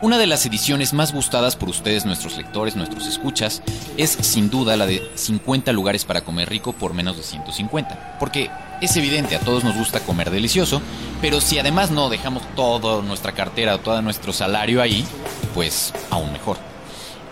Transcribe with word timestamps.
Una 0.00 0.18
de 0.18 0.26
las 0.26 0.44
ediciones 0.44 0.92
más 0.92 1.12
gustadas 1.12 1.54
por 1.54 1.68
ustedes, 1.68 2.04
nuestros 2.04 2.36
lectores, 2.36 2.74
nuestros 2.74 3.06
escuchas, 3.06 3.62
es 3.96 4.10
sin 4.10 4.50
duda 4.50 4.76
la 4.76 4.86
de 4.86 5.08
50 5.14 5.70
lugares 5.70 6.04
para 6.04 6.22
comer 6.22 6.48
rico 6.48 6.72
por 6.72 6.92
menos 6.94 7.16
de 7.16 7.22
150. 7.22 8.16
Porque 8.18 8.50
es 8.80 8.96
evidente, 8.96 9.36
a 9.36 9.40
todos 9.40 9.62
nos 9.62 9.76
gusta 9.76 10.00
comer 10.00 10.30
delicioso, 10.30 10.82
pero 11.20 11.40
si 11.40 11.60
además 11.60 11.92
no 11.92 12.08
dejamos 12.08 12.42
toda 12.56 13.00
nuestra 13.02 13.30
cartera 13.30 13.76
o 13.76 13.78
todo 13.78 14.02
nuestro 14.02 14.32
salario 14.32 14.82
ahí, 14.82 15.06
pues 15.54 15.94
aún 16.10 16.32
mejor. 16.32 16.71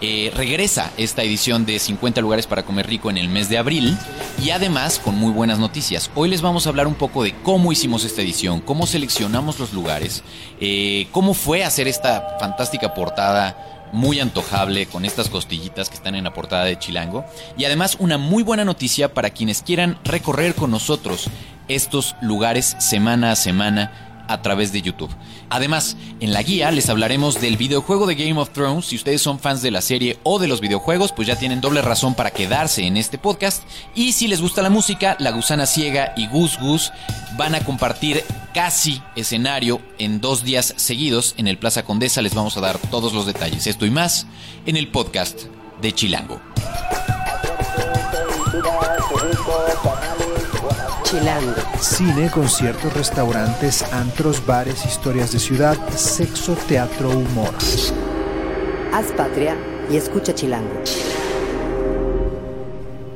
Eh, 0.02 0.32
regresa 0.34 0.92
esta 0.96 1.22
edición 1.22 1.66
de 1.66 1.78
50 1.78 2.22
lugares 2.22 2.46
para 2.46 2.62
comer 2.62 2.86
rico 2.86 3.10
en 3.10 3.18
el 3.18 3.28
mes 3.28 3.50
de 3.50 3.58
abril 3.58 3.98
y 4.42 4.48
además 4.48 4.98
con 4.98 5.14
muy 5.14 5.30
buenas 5.30 5.58
noticias. 5.58 6.10
Hoy 6.14 6.30
les 6.30 6.40
vamos 6.40 6.64
a 6.64 6.70
hablar 6.70 6.86
un 6.86 6.94
poco 6.94 7.22
de 7.22 7.34
cómo 7.42 7.70
hicimos 7.70 8.04
esta 8.04 8.22
edición, 8.22 8.60
cómo 8.60 8.86
seleccionamos 8.86 9.58
los 9.58 9.74
lugares, 9.74 10.22
eh, 10.58 11.06
cómo 11.12 11.34
fue 11.34 11.64
hacer 11.64 11.86
esta 11.86 12.38
fantástica 12.40 12.94
portada 12.94 13.90
muy 13.92 14.20
antojable 14.20 14.86
con 14.86 15.04
estas 15.04 15.28
costillitas 15.28 15.90
que 15.90 15.96
están 15.96 16.14
en 16.14 16.24
la 16.24 16.32
portada 16.32 16.64
de 16.64 16.78
Chilango 16.78 17.26
y 17.58 17.64
además 17.64 17.96
una 17.98 18.16
muy 18.16 18.42
buena 18.42 18.64
noticia 18.64 19.12
para 19.12 19.30
quienes 19.30 19.62
quieran 19.62 19.98
recorrer 20.04 20.54
con 20.54 20.70
nosotros 20.70 21.28
estos 21.68 22.16
lugares 22.22 22.74
semana 22.78 23.32
a 23.32 23.36
semana 23.36 24.09
a 24.30 24.42
través 24.42 24.72
de 24.72 24.80
YouTube. 24.80 25.10
Además, 25.48 25.96
en 26.20 26.32
la 26.32 26.42
guía 26.42 26.70
les 26.70 26.88
hablaremos 26.88 27.40
del 27.40 27.56
videojuego 27.56 28.06
de 28.06 28.14
Game 28.14 28.40
of 28.40 28.50
Thrones. 28.50 28.86
Si 28.86 28.96
ustedes 28.96 29.20
son 29.20 29.40
fans 29.40 29.60
de 29.60 29.70
la 29.70 29.80
serie 29.80 30.18
o 30.22 30.38
de 30.38 30.46
los 30.46 30.60
videojuegos, 30.60 31.12
pues 31.12 31.26
ya 31.26 31.36
tienen 31.36 31.60
doble 31.60 31.82
razón 31.82 32.14
para 32.14 32.30
quedarse 32.30 32.86
en 32.86 32.96
este 32.96 33.18
podcast. 33.18 33.64
Y 33.94 34.12
si 34.12 34.28
les 34.28 34.40
gusta 34.40 34.62
la 34.62 34.70
música, 34.70 35.16
La 35.18 35.32
Gusana 35.32 35.66
Ciega 35.66 36.14
y 36.16 36.28
Gus 36.28 36.58
Gus 36.58 36.92
van 37.36 37.54
a 37.54 37.64
compartir 37.64 38.22
casi 38.54 39.02
escenario 39.16 39.80
en 39.98 40.20
dos 40.20 40.44
días 40.44 40.74
seguidos 40.76 41.34
en 41.36 41.48
el 41.48 41.58
Plaza 41.58 41.82
Condesa. 41.82 42.22
Les 42.22 42.34
vamos 42.34 42.56
a 42.56 42.60
dar 42.60 42.78
todos 42.78 43.12
los 43.12 43.26
detalles. 43.26 43.66
Esto 43.66 43.86
y 43.86 43.90
más 43.90 44.26
en 44.66 44.76
el 44.76 44.88
podcast 44.88 45.42
de 45.80 45.92
Chilango. 45.92 46.40
Chilango. 51.10 51.56
Cine, 51.80 52.30
conciertos, 52.30 52.92
restaurantes, 52.92 53.82
antros, 53.92 54.46
bares, 54.46 54.86
historias 54.86 55.32
de 55.32 55.40
ciudad, 55.40 55.76
sexo, 55.96 56.54
teatro, 56.68 57.10
humor. 57.10 57.52
Haz 58.92 59.06
patria 59.16 59.56
y 59.90 59.96
escucha 59.96 60.32
Chilango. 60.32 60.70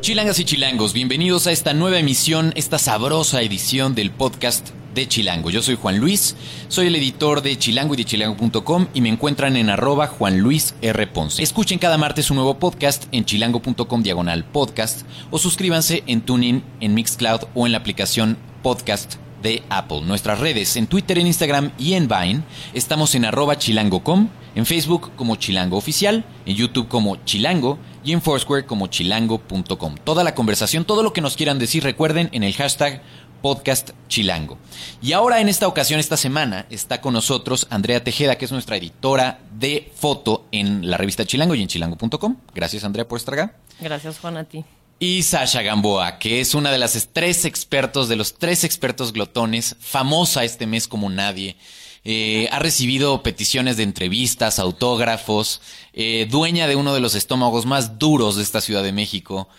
Chilangas 0.01 0.41
y 0.41 0.45
chilangos, 0.45 0.93
bienvenidos 0.93 1.47
a 1.47 1.53
esta 1.53 1.73
nueva 1.73 2.01
emisión, 2.01 2.53
esta 2.57 2.81
sabrosa 2.81 3.43
edición 3.43 3.95
del 3.95 4.11
podcast 4.11 4.71
de 4.95 5.09
Chilango. 5.09 5.51
Yo 5.51 5.63
soy 5.63 5.77
Juan 5.77 5.99
Luis, 5.99 6.37
soy 6.69 6.87
el 6.87 6.97
editor 6.97 7.43
de 7.43 7.59
Chilango 7.59 7.95
y 7.95 7.97
de 7.99 8.05
chilango.com 8.05 8.87
y 8.95 9.01
me 9.01 9.09
encuentran 9.09 9.57
en 9.57 9.71
arroba 9.71 10.07
Juan 10.07 10.39
Luis 10.39 10.75
R. 10.81 11.07
Ponce. 11.09 11.43
Escuchen 11.43 11.79
cada 11.79 11.99
martes 11.99 12.31
un 12.31 12.37
nuevo 12.37 12.59
podcast 12.59 13.05
en 13.13 13.25
chilango.com 13.25 14.03
diagonal 14.03 14.45
podcast 14.45 15.03
o 15.31 15.39
suscríbanse 15.39 16.05
en 16.07 16.23
TuneIn, 16.23 16.63
en 16.81 16.95
Mixcloud 16.95 17.43
o 17.55 17.67
en 17.67 17.73
la 17.73 17.79
aplicación 17.79 18.39
podcast 18.63 19.17
de 19.45 19.63
Apple. 19.69 20.01
Nuestras 20.01 20.41
redes 20.41 20.75
en 20.77 20.87
Twitter, 20.87 21.19
en 21.19 21.27
Instagram 21.27 21.71
y 21.79 21.93
en 21.93 22.09
Vine. 22.09 22.43
Estamos 22.73 23.15
en 23.15 23.27
arroba 23.27 23.59
chilango.com, 23.59 24.29
en 24.55 24.67
Facebook 24.67 25.13
como 25.17 25.37
Chilango 25.37 25.77
Oficial, 25.77 26.25
en 26.47 26.57
YouTube 26.57 26.89
como 26.89 27.17
Chilango 27.25 27.79
y 28.03 28.13
en 28.13 28.23
Foursquare 28.23 28.65
como 28.65 28.87
chilango.com. 28.87 29.97
Toda 30.03 30.25
la 30.25 30.35
conversación, 30.35 30.85
todo 30.85 31.03
lo 31.03 31.13
que 31.13 31.21
nos 31.21 31.37
quieran 31.37 31.59
decir, 31.59 31.85
recuerden 31.85 32.31
en 32.33 32.43
el 32.43 32.55
hashtag 32.55 33.03
podcast 33.45 33.91
Chilango. 34.09 34.57
Y 35.03 35.13
ahora 35.13 35.39
en 35.43 35.51
esta 35.51 35.69
ocasión, 35.69 36.01
esta 36.01 36.17
semana, 36.17 36.65
está 36.71 37.03
con 37.03 37.13
nosotros 37.13 37.67
Andrea 37.69 38.03
Tejeda, 38.03 38.39
que 38.39 38.47
es 38.47 38.53
nuestra 38.53 38.79
editora 38.79 39.39
de 39.53 39.93
foto 39.95 40.47
en 40.51 40.91
la 40.91 40.97
revista 40.97 41.27
Chilango 41.27 41.55
y 41.55 41.61
en 41.61 41.69
chilango.com. 41.69 42.39
Gracias 42.55 42.85
Andrea 42.85 43.07
por 43.07 43.19
estar 43.19 43.35
acá. 43.35 43.55
Gracias 43.81 44.19
Juan 44.19 44.39
a 44.39 44.45
ti. 44.45 44.65
Y 44.99 45.25
Sasha 45.25 45.61
Gamboa, 45.61 46.19
que 46.19 46.41
es 46.41 46.55
una 46.55 46.73
de 46.73 46.79
las 46.79 47.11
tres 47.13 47.45
expertos, 47.45 48.09
de 48.09 48.17
los 48.17 48.39
tres 48.39 48.65
expertos 48.65 49.13
glotones, 49.13 49.77
famosa 49.79 50.43
este 50.43 50.67
mes 50.67 50.89
como 50.89 51.11
nadie. 51.11 51.59
Eh, 52.03 52.49
ha 52.51 52.61
recibido 52.61 53.23
peticiones 53.23 53.77
de 53.77 53.83
entrevistas, 53.83 54.59
autógrafos, 54.59 55.61
eh, 55.93 56.27
dueña 56.31 56.67
de 56.67 56.77
uno 56.77 56.95
de 56.95 57.01
los 57.01 57.15
estómagos 57.15 57.67
más 57.67 57.99
duros 57.99 58.37
de 58.37 58.43
esta 58.43 58.63
Ciudad 58.63 58.83
de 58.83 58.93
México. 58.93 59.51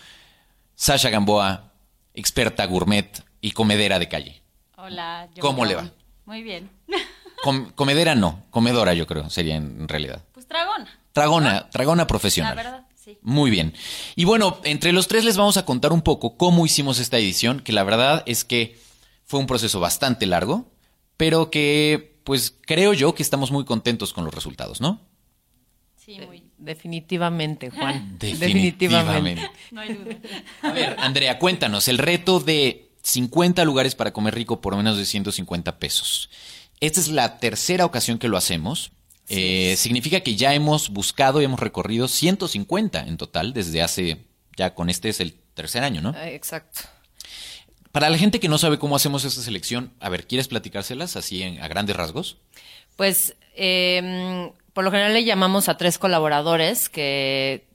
Sasha 0.74 1.08
Gamboa, 1.08 1.72
experta 2.14 2.66
gourmet 2.66 3.25
y 3.40 3.52
comedera 3.52 3.98
de 3.98 4.08
calle. 4.08 4.42
Hola. 4.76 5.28
yo 5.34 5.40
¿Cómo 5.40 5.64
le 5.64 5.74
va? 5.74 5.90
Muy 6.24 6.42
bien. 6.42 6.70
Com- 7.42 7.70
comedera 7.74 8.14
no, 8.14 8.42
comedora 8.50 8.94
yo 8.94 9.06
creo, 9.06 9.28
sería 9.30 9.56
en, 9.56 9.88
realidad. 9.88 10.24
Pues 10.32 10.48
dragona. 10.48 10.98
Tragona, 11.12 11.68
tragona 11.70 12.02
La 12.02 12.06
profesional. 12.06 12.56
verdad, 12.56 12.86
sí. 12.94 13.18
Muy 13.22 13.50
bien. 13.50 13.74
Y 14.16 14.24
bueno, 14.24 14.58
entre 14.64 14.92
los 14.92 15.06
tres 15.06 15.24
les 15.24 15.36
vamos 15.36 15.56
a 15.56 15.64
contar 15.64 15.92
un 15.92 16.02
poco 16.02 16.36
cómo 16.36 16.64
hicimos 16.66 16.98
esta 16.98 17.18
edición, 17.18 17.60
que 17.60 17.72
la 17.72 17.84
verdad 17.84 18.22
es 18.26 18.44
que 18.44 18.78
fue 19.24 19.38
un 19.40 19.46
proceso 19.46 19.80
bastante 19.80 20.26
largo, 20.26 20.70
pero 21.16 21.50
que 21.50 22.16
pues 22.24 22.54
creo 22.66 22.92
yo 22.92 23.14
que 23.14 23.22
estamos 23.22 23.50
muy 23.52 23.64
contentos 23.64 24.12
con 24.12 24.24
los 24.24 24.34
resultados, 24.34 24.80
¿no? 24.80 25.00
Sí, 25.96 26.18
muy. 26.26 26.42
Definitivamente, 26.58 27.70
Juan. 27.70 28.16
Definitivamente. 28.18 29.50
No 29.70 29.80
hay 29.82 29.92
duda. 29.94 30.16
A 30.62 30.72
ver, 30.72 30.96
Andrea, 30.98 31.38
cuéntanos, 31.38 31.88
el 31.88 31.98
reto 31.98 32.40
de 32.40 32.85
50 33.06 33.64
lugares 33.64 33.94
para 33.94 34.12
comer 34.12 34.34
rico 34.34 34.60
por 34.60 34.74
menos 34.76 34.96
de 34.98 35.04
150 35.04 35.78
pesos. 35.78 36.28
Esta 36.80 36.98
es 37.00 37.06
la 37.08 37.38
tercera 37.38 37.84
ocasión 37.84 38.18
que 38.18 38.26
lo 38.26 38.36
hacemos. 38.36 38.90
Eh, 39.28 39.74
significa 39.78 40.20
que 40.20 40.34
ya 40.34 40.54
hemos 40.54 40.88
buscado 40.90 41.40
y 41.40 41.44
hemos 41.44 41.60
recorrido 41.60 42.08
150 42.08 43.00
en 43.02 43.16
total 43.16 43.52
desde 43.52 43.80
hace, 43.82 44.24
ya 44.56 44.74
con 44.74 44.90
este 44.90 45.08
es 45.08 45.20
el 45.20 45.34
tercer 45.54 45.84
año, 45.84 46.00
¿no? 46.00 46.10
Eh, 46.16 46.34
Exacto. 46.34 46.80
Para 47.92 48.10
la 48.10 48.18
gente 48.18 48.40
que 48.40 48.48
no 48.48 48.58
sabe 48.58 48.78
cómo 48.78 48.96
hacemos 48.96 49.24
esta 49.24 49.40
selección, 49.40 49.92
a 50.00 50.08
ver, 50.08 50.26
¿quieres 50.26 50.48
platicárselas 50.48 51.16
así 51.16 51.42
en- 51.42 51.62
a 51.62 51.68
grandes 51.68 51.94
rasgos? 51.96 52.36
Pues 52.96 53.36
eh, 53.54 54.50
por 54.74 54.82
lo 54.84 54.90
general 54.90 55.14
le 55.14 55.24
llamamos 55.24 55.68
a 55.68 55.76
tres 55.78 55.96
colaboradores 55.96 56.88
que, 56.88 57.65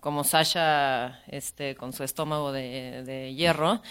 como 0.00 0.24
Sasha, 0.24 1.20
este, 1.28 1.74
con 1.74 1.92
su 1.92 2.04
estómago 2.04 2.52
de, 2.52 3.02
de 3.04 3.34
hierro, 3.34 3.82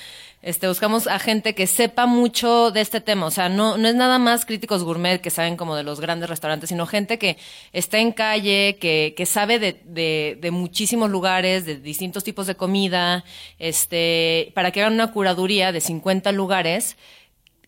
este, 0.41 0.67
buscamos 0.67 1.07
a 1.07 1.19
gente 1.19 1.55
que 1.55 1.67
sepa 1.67 2.05
mucho 2.05 2.71
de 2.71 2.81
este 2.81 3.01
tema. 3.01 3.25
O 3.25 3.31
sea, 3.31 3.49
no, 3.49 3.77
no 3.77 3.87
es 3.87 3.95
nada 3.95 4.19
más 4.19 4.45
críticos 4.45 4.83
gourmet 4.83 5.19
que 5.19 5.29
saben 5.29 5.57
como 5.57 5.75
de 5.75 5.83
los 5.83 5.99
grandes 5.99 6.29
restaurantes, 6.29 6.69
sino 6.69 6.85
gente 6.85 7.17
que 7.17 7.37
está 7.73 7.97
en 7.99 8.11
calle, 8.11 8.77
que, 8.79 9.13
que 9.17 9.25
sabe 9.25 9.59
de, 9.59 9.81
de, 9.85 10.37
de 10.39 10.51
muchísimos 10.51 11.09
lugares, 11.09 11.65
de 11.65 11.77
distintos 11.77 12.23
tipos 12.23 12.47
de 12.47 12.55
comida, 12.55 13.23
este, 13.59 14.51
para 14.55 14.71
que 14.71 14.81
hagan 14.81 14.93
una 14.93 15.11
curaduría 15.11 15.71
de 15.71 15.81
50 15.81 16.31
lugares 16.31 16.97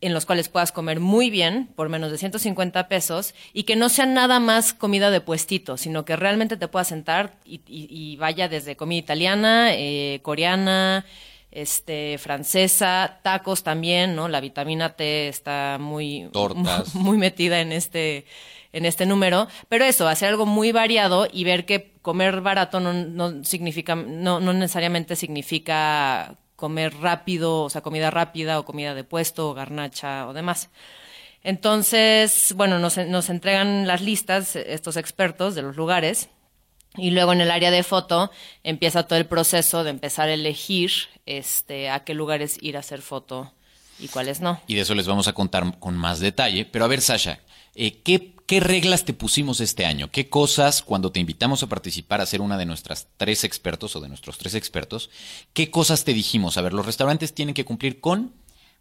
en 0.01 0.13
los 0.13 0.25
cuales 0.25 0.47
puedas 0.49 0.71
comer 0.71 0.99
muy 0.99 1.29
bien 1.29 1.67
por 1.75 1.89
menos 1.89 2.11
de 2.11 2.17
150 2.17 2.87
pesos 2.87 3.33
y 3.53 3.63
que 3.63 3.75
no 3.75 3.89
sea 3.89 4.05
nada 4.05 4.39
más 4.39 4.73
comida 4.73 5.11
de 5.11 5.19
puestito, 5.21 5.75
sino 5.77 6.05
que 6.05 6.15
realmente 6.15 6.55
te 6.57 6.67
puedas 6.69 6.87
sentar 6.87 7.35
y, 7.45 7.55
y- 7.67 7.87
y 7.89 8.15
vaya 8.15 8.47
desde 8.47 8.75
comida 8.77 8.99
italiana, 8.99 9.73
eh, 9.73 10.19
coreana, 10.23 11.05
este, 11.51 12.17
francesa, 12.17 13.19
tacos 13.23 13.63
también, 13.63 14.15
¿no? 14.15 14.27
La 14.29 14.39
vitamina 14.39 14.89
T 14.95 15.27
está 15.27 15.77
muy, 15.79 16.29
Tortas. 16.31 16.93
muy 16.95 17.17
metida 17.17 17.59
en 17.59 17.71
este, 17.71 18.25
en 18.71 18.85
este 18.85 19.05
número. 19.05 19.47
Pero 19.67 19.83
eso, 19.83 20.07
hacer 20.07 20.29
algo 20.29 20.45
muy 20.45 20.71
variado 20.71 21.27
y 21.31 21.43
ver 21.43 21.65
que 21.65 21.93
comer 22.01 22.41
barato 22.41 22.79
no, 22.79 22.93
no 22.93 23.43
significa, 23.43 23.95
no, 23.95 24.39
no 24.39 24.53
necesariamente 24.53 25.15
significa 25.15 26.35
comer 26.59 26.93
rápido, 26.99 27.63
o 27.63 27.69
sea, 27.69 27.81
comida 27.81 28.11
rápida 28.11 28.59
o 28.59 28.65
comida 28.65 28.93
de 28.93 29.05
puesto 29.05 29.49
o 29.49 29.53
garnacha 29.53 30.27
o 30.27 30.33
demás. 30.33 30.69
Entonces, 31.41 32.53
bueno, 32.57 32.79
nos, 32.79 32.97
nos 32.97 33.29
entregan 33.29 33.87
las 33.87 34.01
listas 34.01 34.57
estos 34.57 34.97
expertos 34.97 35.55
de 35.55 35.61
los 35.61 35.77
lugares 35.77 36.29
y 36.97 37.11
luego 37.11 37.31
en 37.31 37.39
el 37.39 37.49
área 37.49 37.71
de 37.71 37.83
foto 37.83 38.29
empieza 38.63 39.03
todo 39.03 39.17
el 39.17 39.25
proceso 39.25 39.85
de 39.85 39.91
empezar 39.91 40.27
a 40.27 40.33
elegir 40.33 40.91
este, 41.25 41.89
a 41.89 42.03
qué 42.03 42.13
lugares 42.13 42.57
ir 42.61 42.75
a 42.75 42.81
hacer 42.81 43.01
foto 43.01 43.53
y 43.99 44.09
cuáles 44.09 44.41
no. 44.41 44.59
Y 44.67 44.75
de 44.75 44.81
eso 44.81 44.95
les 44.95 45.07
vamos 45.07 45.29
a 45.29 45.33
contar 45.33 45.79
con 45.79 45.95
más 45.95 46.19
detalle. 46.19 46.65
Pero 46.65 46.83
a 46.83 46.89
ver, 46.89 46.99
Sasha, 46.99 47.39
eh, 47.75 48.01
¿qué, 48.01 48.35
qué 48.45 48.59
reglas 48.59 49.05
te 49.05 49.13
pusimos 49.13 49.59
este 49.59 49.85
año? 49.85 50.11
¿Qué 50.11 50.29
cosas, 50.29 50.81
cuando 50.81 51.11
te 51.11 51.19
invitamos 51.19 51.63
a 51.63 51.67
participar 51.67 52.21
a 52.21 52.25
ser 52.25 52.41
una 52.41 52.57
de 52.57 52.65
nuestras 52.65 53.07
tres 53.17 53.43
expertos 53.43 53.95
o 53.95 54.01
de 54.01 54.09
nuestros 54.09 54.37
tres 54.37 54.55
expertos, 54.55 55.09
qué 55.53 55.69
cosas 55.69 56.03
te 56.03 56.13
dijimos? 56.13 56.57
A 56.57 56.61
ver, 56.61 56.73
los 56.73 56.85
restaurantes 56.85 57.33
tienen 57.33 57.53
que 57.53 57.65
cumplir 57.65 57.99
con... 57.99 58.33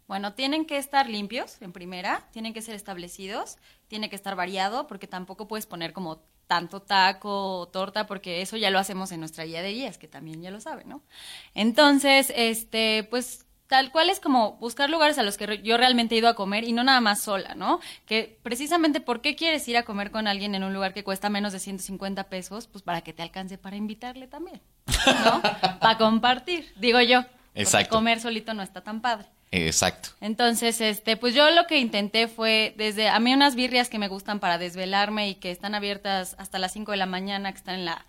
Bueno, 0.07 0.33
tienen 0.33 0.65
que 0.65 0.77
estar 0.77 1.07
limpios, 1.07 1.61
en 1.61 1.71
primera, 1.71 2.27
tienen 2.31 2.51
que 2.51 2.63
ser 2.63 2.73
establecidos, 2.73 3.57
tiene 3.87 4.09
que 4.09 4.15
estar 4.15 4.35
variado, 4.35 4.87
porque 4.87 5.05
tampoco 5.05 5.47
puedes 5.47 5.67
poner 5.67 5.93
como 5.93 6.23
tanto 6.47 6.81
taco 6.81 7.59
o 7.59 7.67
torta, 7.67 8.07
porque 8.07 8.41
eso 8.41 8.57
ya 8.57 8.71
lo 8.71 8.79
hacemos 8.79 9.11
en 9.11 9.19
nuestra 9.19 9.43
guía 9.43 9.61
de 9.61 9.71
guías, 9.71 9.99
que 9.99 10.07
también 10.07 10.41
ya 10.41 10.49
lo 10.49 10.59
saben, 10.59 10.89
¿no? 10.89 11.03
Entonces, 11.53 12.33
este, 12.35 13.03
pues 13.03 13.45
tal 13.69 13.91
cual 13.91 14.09
es 14.09 14.19
como 14.19 14.53
buscar 14.53 14.89
lugares 14.89 15.19
a 15.19 15.23
los 15.23 15.37
que 15.37 15.61
yo 15.61 15.77
realmente 15.77 16.15
he 16.15 16.17
ido 16.17 16.27
a 16.27 16.33
comer 16.33 16.63
y 16.63 16.73
no 16.73 16.83
nada 16.83 17.01
más 17.01 17.21
sola, 17.21 17.53
¿no? 17.53 17.79
Que 18.07 18.39
precisamente, 18.41 18.99
¿por 18.99 19.21
qué 19.21 19.35
quieres 19.35 19.65
ir 19.67 19.77
a 19.77 19.83
comer 19.83 20.09
con 20.09 20.27
alguien 20.27 20.55
en 20.55 20.63
un 20.63 20.73
lugar 20.73 20.91
que 20.91 21.03
cuesta 21.03 21.29
menos 21.29 21.53
de 21.53 21.59
150 21.59 22.23
pesos? 22.29 22.65
Pues 22.65 22.83
para 22.83 23.01
que 23.01 23.13
te 23.13 23.21
alcance 23.21 23.59
para 23.59 23.75
invitarle 23.75 24.27
también, 24.27 24.59
¿no? 25.23 25.41
para 25.79 25.97
compartir, 25.99 26.73
digo 26.77 26.99
yo. 26.99 27.23
Exacto. 27.53 27.95
comer 27.95 28.19
solito 28.19 28.55
no 28.55 28.63
está 28.63 28.81
tan 28.81 29.01
padre. 29.01 29.27
Exacto. 29.51 30.09
Entonces, 30.19 30.81
este, 30.81 31.15
pues 31.15 31.35
yo 31.35 31.51
lo 31.51 31.67
que 31.67 31.77
intenté 31.77 32.27
fue 32.27 32.73
desde 32.75 33.07
a 33.07 33.19
mí 33.19 33.33
unas 33.35 33.55
birrias 33.55 33.87
que 33.87 33.99
me 33.99 34.07
gustan 34.07 34.39
para 34.39 34.57
desvelarme 34.57 35.29
y 35.29 35.35
que 35.35 35.51
están 35.51 35.75
abiertas 35.75 36.35
hasta 36.39 36.57
las 36.57 36.73
5 36.73 36.91
de 36.91 36.97
la 36.97 37.05
mañana, 37.05 37.51
que 37.51 37.57
están 37.57 37.75
en 37.75 37.85
la 37.85 38.05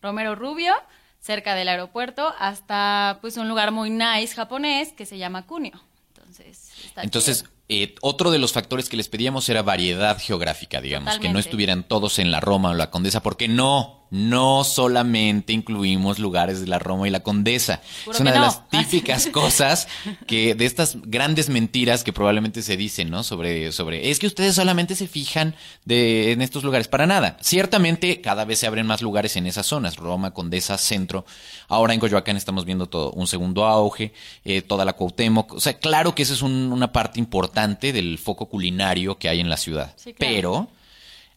Romero 0.00 0.36
Rubio, 0.36 0.72
cerca 1.20 1.54
del 1.54 1.68
aeropuerto, 1.68 2.34
hasta 2.38 3.18
pues 3.20 3.36
un 3.36 3.48
lugar 3.48 3.72
muy 3.72 3.90
nice 3.90 4.34
japonés 4.34 4.92
que 4.92 5.06
se 5.06 5.18
llama 5.18 5.46
Cunio. 5.46 5.80
Entonces, 6.16 6.70
está 6.84 7.02
Entonces, 7.02 7.44
eh, 7.68 7.94
otro 8.00 8.30
de 8.30 8.38
los 8.38 8.52
factores 8.52 8.88
que 8.88 8.96
les 8.96 9.08
pedíamos 9.08 9.48
era 9.48 9.62
variedad 9.62 10.18
geográfica, 10.18 10.80
digamos, 10.80 11.18
que 11.18 11.28
no 11.28 11.38
estuvieran 11.38 11.84
todos 11.84 12.18
en 12.18 12.30
la 12.30 12.40
Roma 12.40 12.70
o 12.70 12.74
la 12.74 12.90
Condesa, 12.90 13.22
porque 13.22 13.48
no, 13.48 13.99
no 14.10 14.64
solamente 14.64 15.52
incluimos 15.52 16.18
lugares 16.18 16.60
de 16.60 16.66
la 16.66 16.78
Roma 16.78 17.06
y 17.06 17.10
la 17.10 17.20
Condesa. 17.22 17.80
Es 18.10 18.18
una 18.20 18.32
de 18.32 18.38
no. 18.38 18.44
las 18.46 18.68
típicas 18.68 19.26
cosas 19.32 19.86
que 20.26 20.54
de 20.54 20.66
estas 20.66 20.96
grandes 21.02 21.48
mentiras 21.48 22.02
que 22.04 22.12
probablemente 22.12 22.62
se 22.62 22.76
dicen, 22.76 23.10
¿no? 23.10 23.22
Sobre, 23.22 23.72
sobre, 23.72 24.10
es 24.10 24.18
que 24.18 24.26
ustedes 24.26 24.54
solamente 24.54 24.94
se 24.96 25.06
fijan 25.06 25.54
de, 25.84 26.32
en 26.32 26.42
estos 26.42 26.64
lugares. 26.64 26.88
Para 26.88 27.06
nada. 27.06 27.36
Ciertamente, 27.40 28.20
cada 28.20 28.44
vez 28.44 28.58
se 28.58 28.66
abren 28.66 28.86
más 28.86 29.00
lugares 29.02 29.36
en 29.36 29.46
esas 29.46 29.66
zonas, 29.66 29.96
Roma, 29.96 30.32
Condesa, 30.32 30.76
Centro. 30.78 31.24
Ahora 31.68 31.94
en 31.94 32.00
Coyoacán 32.00 32.36
estamos 32.36 32.64
viendo 32.64 32.86
todo 32.86 33.12
un 33.12 33.26
segundo 33.26 33.64
auge, 33.66 34.12
eh, 34.44 34.62
toda 34.62 34.84
la 34.84 34.94
Cuauhtémoc. 34.94 35.52
O 35.52 35.60
sea, 35.60 35.78
claro 35.78 36.14
que 36.14 36.22
esa 36.22 36.34
es 36.34 36.42
un- 36.42 36.72
una 36.72 36.92
parte 36.92 37.20
importante 37.20 37.92
del 37.92 38.18
foco 38.18 38.48
culinario 38.48 39.18
que 39.18 39.28
hay 39.28 39.40
en 39.40 39.48
la 39.48 39.56
ciudad. 39.56 39.94
Sí, 39.96 40.14
claro. 40.14 40.32
Pero 40.34 40.68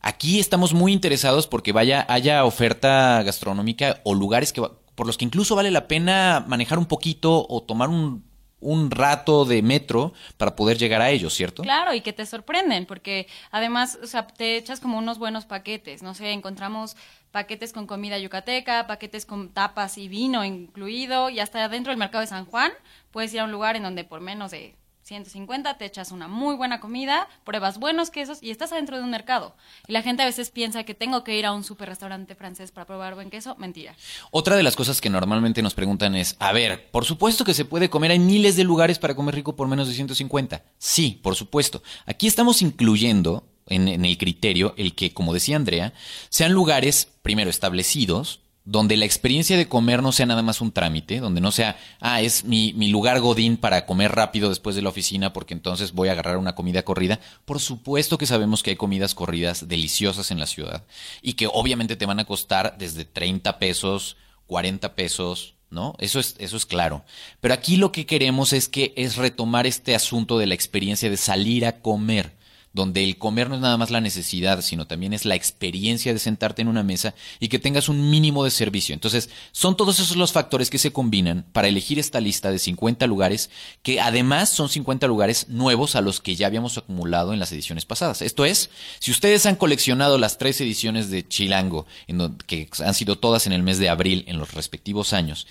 aquí 0.04 0.40
estamos 0.40 0.74
muy 0.74 0.94
interesados 0.94 1.48
porque 1.48 1.72
vaya, 1.72 2.06
haya 2.08 2.46
oferta 2.46 3.24
gastronómica 3.24 4.02
o 4.04 4.14
lugares 4.14 4.54
que, 4.54 4.62
por 4.94 5.08
los 5.08 5.18
que 5.18 5.26
incluso 5.26 5.56
vale 5.56 5.72
la 5.72 5.88
pena 5.88 6.46
manejar 6.48 6.78
un 6.78 6.86
poquito 6.86 7.48
o 7.50 7.64
tomar 7.64 7.90
un, 7.90 8.24
un 8.60 8.92
rato 8.92 9.46
de 9.46 9.62
metro 9.62 10.14
para 10.38 10.56
poder 10.56 10.78
llegar 10.78 11.02
a 11.02 11.10
ellos, 11.10 11.34
¿cierto? 11.34 11.64
Claro, 11.64 11.94
y 11.94 12.02
que 12.02 12.14
te 12.14 12.26
sorprenden, 12.26 12.86
porque 12.86 13.28
además, 13.50 13.98
o 14.04 14.08
sea, 14.08 14.28
te 14.28 14.58
echas 14.58 14.80
como 14.80 14.98
unos 14.98 15.18
buenos 15.18 15.46
paquetes, 15.46 16.04
no 16.04 16.14
sé, 16.14 16.32
encontramos 16.32 16.96
paquetes 17.32 17.74
con 17.74 17.88
comida 17.88 18.20
yucateca, 18.20 18.86
paquetes 18.86 19.26
con 19.26 19.50
tapas 19.50 19.98
y 19.98 20.08
vino 20.08 20.44
incluido, 20.44 21.30
y 21.30 21.40
hasta 21.40 21.68
dentro 21.70 21.92
del 21.92 21.98
mercado 21.98 22.22
de 22.22 22.28
San 22.28 22.46
Juan 22.46 22.72
puedes 23.12 23.34
ir 23.34 23.40
a 23.40 23.46
un 23.46 23.52
lugar 23.52 23.76
en 23.76 23.84
donde 23.84 24.04
por 24.04 24.22
menos 24.22 24.52
de 24.52 24.76
150 25.04 25.78
te 25.78 25.86
echas 25.86 26.12
una 26.12 26.28
muy 26.28 26.56
buena 26.56 26.80
comida, 26.80 27.28
pruebas 27.44 27.78
buenos 27.78 28.10
quesos 28.10 28.42
y 28.42 28.52
estás 28.52 28.72
adentro 28.72 28.98
de 28.98 29.04
un 29.04 29.10
mercado. 29.10 29.56
Y 29.88 29.94
la 29.94 30.02
gente 30.02 30.24
a 30.24 30.26
veces 30.26 30.50
piensa 30.50 30.84
que 30.84 30.94
tengo 30.94 31.24
que 31.24 31.38
ir 31.38 31.46
a 31.46 31.52
un 31.52 31.64
super 31.64 31.90
restaurante 31.90 32.36
francés 32.36 32.72
para 32.72 32.88
probar 32.88 33.16
buen 33.16 33.30
queso, 33.30 33.56
mentira. 33.58 33.96
Otra 34.32 34.56
de 34.56 34.64
las 34.64 34.76
cosas 34.76 35.02
que 35.02 35.10
normalmente 35.10 35.62
nos 35.62 35.74
preguntan 35.74 36.16
es, 36.16 36.38
a 36.40 36.54
ver, 36.54 36.90
por 36.92 37.04
supuesto 37.06 37.44
que 37.44 37.54
se 37.54 37.66
puede 37.66 37.90
comer, 37.90 38.12
hay 38.12 38.20
miles 38.20 38.56
de 38.56 38.64
lugares 38.64 38.98
para 38.98 39.16
comer 39.16 39.36
rico 39.36 39.56
por 39.56 39.68
menos 39.68 39.88
de 39.88 39.94
150. 39.94 40.64
Sí, 40.78 41.20
por 41.22 41.36
supuesto. 41.36 41.84
Aquí 42.06 42.28
estamos 42.28 42.62
incluyendo 42.62 43.44
en, 43.66 43.90
en 43.90 44.06
el 44.06 44.18
criterio 44.18 44.74
el 44.78 44.96
que, 44.96 45.14
como 45.14 45.34
decía 45.34 45.58
Andrea, 45.58 45.94
sean 46.30 46.54
lugares 46.54 47.10
primero 47.22 47.50
establecidos, 47.50 48.43
donde 48.66 48.96
la 48.96 49.06
experiencia 49.06 49.58
de 49.58 49.68
comer 49.68 50.02
no 50.02 50.12
sea 50.12 50.26
nada 50.26 50.42
más 50.42 50.62
un 50.62 50.72
trámite, 50.72 51.20
donde 51.20 51.42
no 51.42 51.52
sea, 51.52 51.78
ah, 52.00 52.22
es 52.22 52.46
mi, 52.46 52.74
mi 52.74 52.88
lugar 52.88 53.20
godín 53.20 53.58
para 53.58 53.86
comer 53.86 54.14
rápido 54.14 54.50
después 54.50 54.76
de 54.76 54.82
la 54.82 54.90
oficina 54.90 55.34
porque 55.34 55.54
entonces 55.54 55.92
voy 55.92 56.08
a 56.08 56.14
agarrar 56.14 56.38
una 56.38 56.56
comida 56.56 56.84
corrida. 56.84 57.20
Por 57.44 57.60
supuesto 57.60 58.18
que 58.18 58.26
sabemos 58.26 58.64
que 58.64 58.72
hay 58.72 58.76
comidas 58.78 59.16
corridas 59.16 59.68
deliciosas 59.68 60.32
en 60.32 60.40
la 60.40 60.48
ciudad 60.48 60.84
y 61.22 61.34
que 61.34 61.48
obviamente 61.52 61.98
te 61.98 62.06
van 62.06 62.20
a 62.20 62.26
costar 62.26 62.78
desde 62.78 63.04
30 63.04 63.60
pesos, 63.60 64.16
40 64.48 64.96
pesos, 64.96 65.56
¿no? 65.70 65.96
Eso 66.00 66.20
es, 66.20 66.36
eso 66.38 66.56
es 66.56 66.66
claro. 66.66 67.04
Pero 67.42 67.54
aquí 67.54 67.76
lo 67.76 67.92
que 67.92 68.06
queremos 68.06 68.54
es 68.54 68.70
que 68.70 68.94
es 68.96 69.18
retomar 69.18 69.68
este 69.68 69.94
asunto 69.94 70.38
de 70.38 70.46
la 70.46 70.54
experiencia 70.54 71.10
de 71.10 71.18
salir 71.18 71.66
a 71.66 71.82
comer 71.82 72.32
donde 72.74 73.04
el 73.04 73.18
comer 73.18 73.50
no 73.50 73.56
es 73.56 73.62
nada 73.62 73.78
más 73.78 73.92
la 73.92 74.02
necesidad, 74.02 74.62
sino 74.62 74.88
también 74.88 75.14
es 75.14 75.26
la 75.26 75.36
experiencia 75.36 76.12
de 76.12 76.20
sentarte 76.20 76.64
en 76.64 76.68
una 76.68 76.84
mesa 76.84 77.14
y 77.40 77.48
que 77.48 77.60
tengas 77.60 77.88
un 77.88 78.10
mínimo 78.10 78.44
de 78.44 78.52
servicio. 78.52 78.94
Entonces, 78.94 79.30
son 79.52 79.78
todos 79.78 80.00
esos 80.00 80.18
los 80.18 80.32
factores 80.32 80.70
que 80.70 80.80
se 80.80 80.92
combinan 80.92 81.46
para 81.54 81.68
elegir 81.68 82.00
esta 82.00 82.20
lista 82.20 82.52
de 82.52 82.60
50 82.60 83.06
lugares, 83.08 83.52
que 83.84 84.02
además 84.02 84.50
son 84.50 84.70
50 84.70 85.08
lugares 85.08 85.48
nuevos 85.50 85.96
a 85.96 86.02
los 86.02 86.20
que 86.20 86.36
ya 86.36 86.48
habíamos 86.48 86.78
acumulado 86.78 87.32
en 87.32 87.40
las 87.40 87.52
ediciones 87.52 87.86
pasadas. 87.86 88.22
Esto 88.22 88.44
es, 88.44 88.72
si 89.00 89.12
ustedes 89.12 89.46
han 89.46 89.56
coleccionado 89.56 90.18
las 90.18 90.38
tres 90.38 90.60
ediciones 90.60 91.10
de 91.10 91.28
Chilango, 91.28 91.86
en 92.08 92.18
donde, 92.18 92.44
que 92.46 92.70
han 92.84 92.94
sido 92.96 93.18
todas 93.18 93.46
en 93.46 93.54
el 93.54 93.62
mes 93.62 93.78
de 93.78 93.90
abril 93.90 94.24
en 94.28 94.40
los 94.40 94.54
respectivos 94.54 95.14
años, 95.14 95.46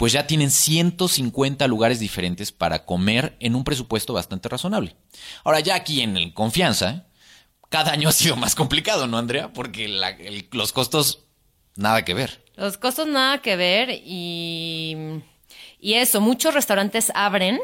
pues 0.00 0.14
ya 0.14 0.26
tienen 0.26 0.50
150 0.50 1.66
lugares 1.68 2.00
diferentes 2.00 2.52
para 2.52 2.86
comer 2.86 3.36
en 3.38 3.54
un 3.54 3.64
presupuesto 3.64 4.14
bastante 4.14 4.48
razonable. 4.48 4.96
Ahora 5.44 5.60
ya 5.60 5.74
aquí 5.74 6.00
en 6.00 6.16
el 6.16 6.32
confianza, 6.32 7.06
cada 7.68 7.92
año 7.92 8.08
ha 8.08 8.12
sido 8.12 8.34
más 8.34 8.54
complicado, 8.54 9.06
¿no, 9.06 9.18
Andrea? 9.18 9.52
Porque 9.52 9.88
la- 9.88 10.08
el- 10.08 10.48
los 10.52 10.72
costos, 10.72 11.26
nada 11.76 12.02
que 12.02 12.14
ver. 12.14 12.42
Los 12.56 12.78
costos 12.78 13.08
nada 13.08 13.42
que 13.42 13.56
ver 13.56 13.90
y, 14.02 14.96
y 15.78 15.94
eso, 15.94 16.22
muchos 16.22 16.54
restaurantes 16.54 17.12
abren 17.14 17.60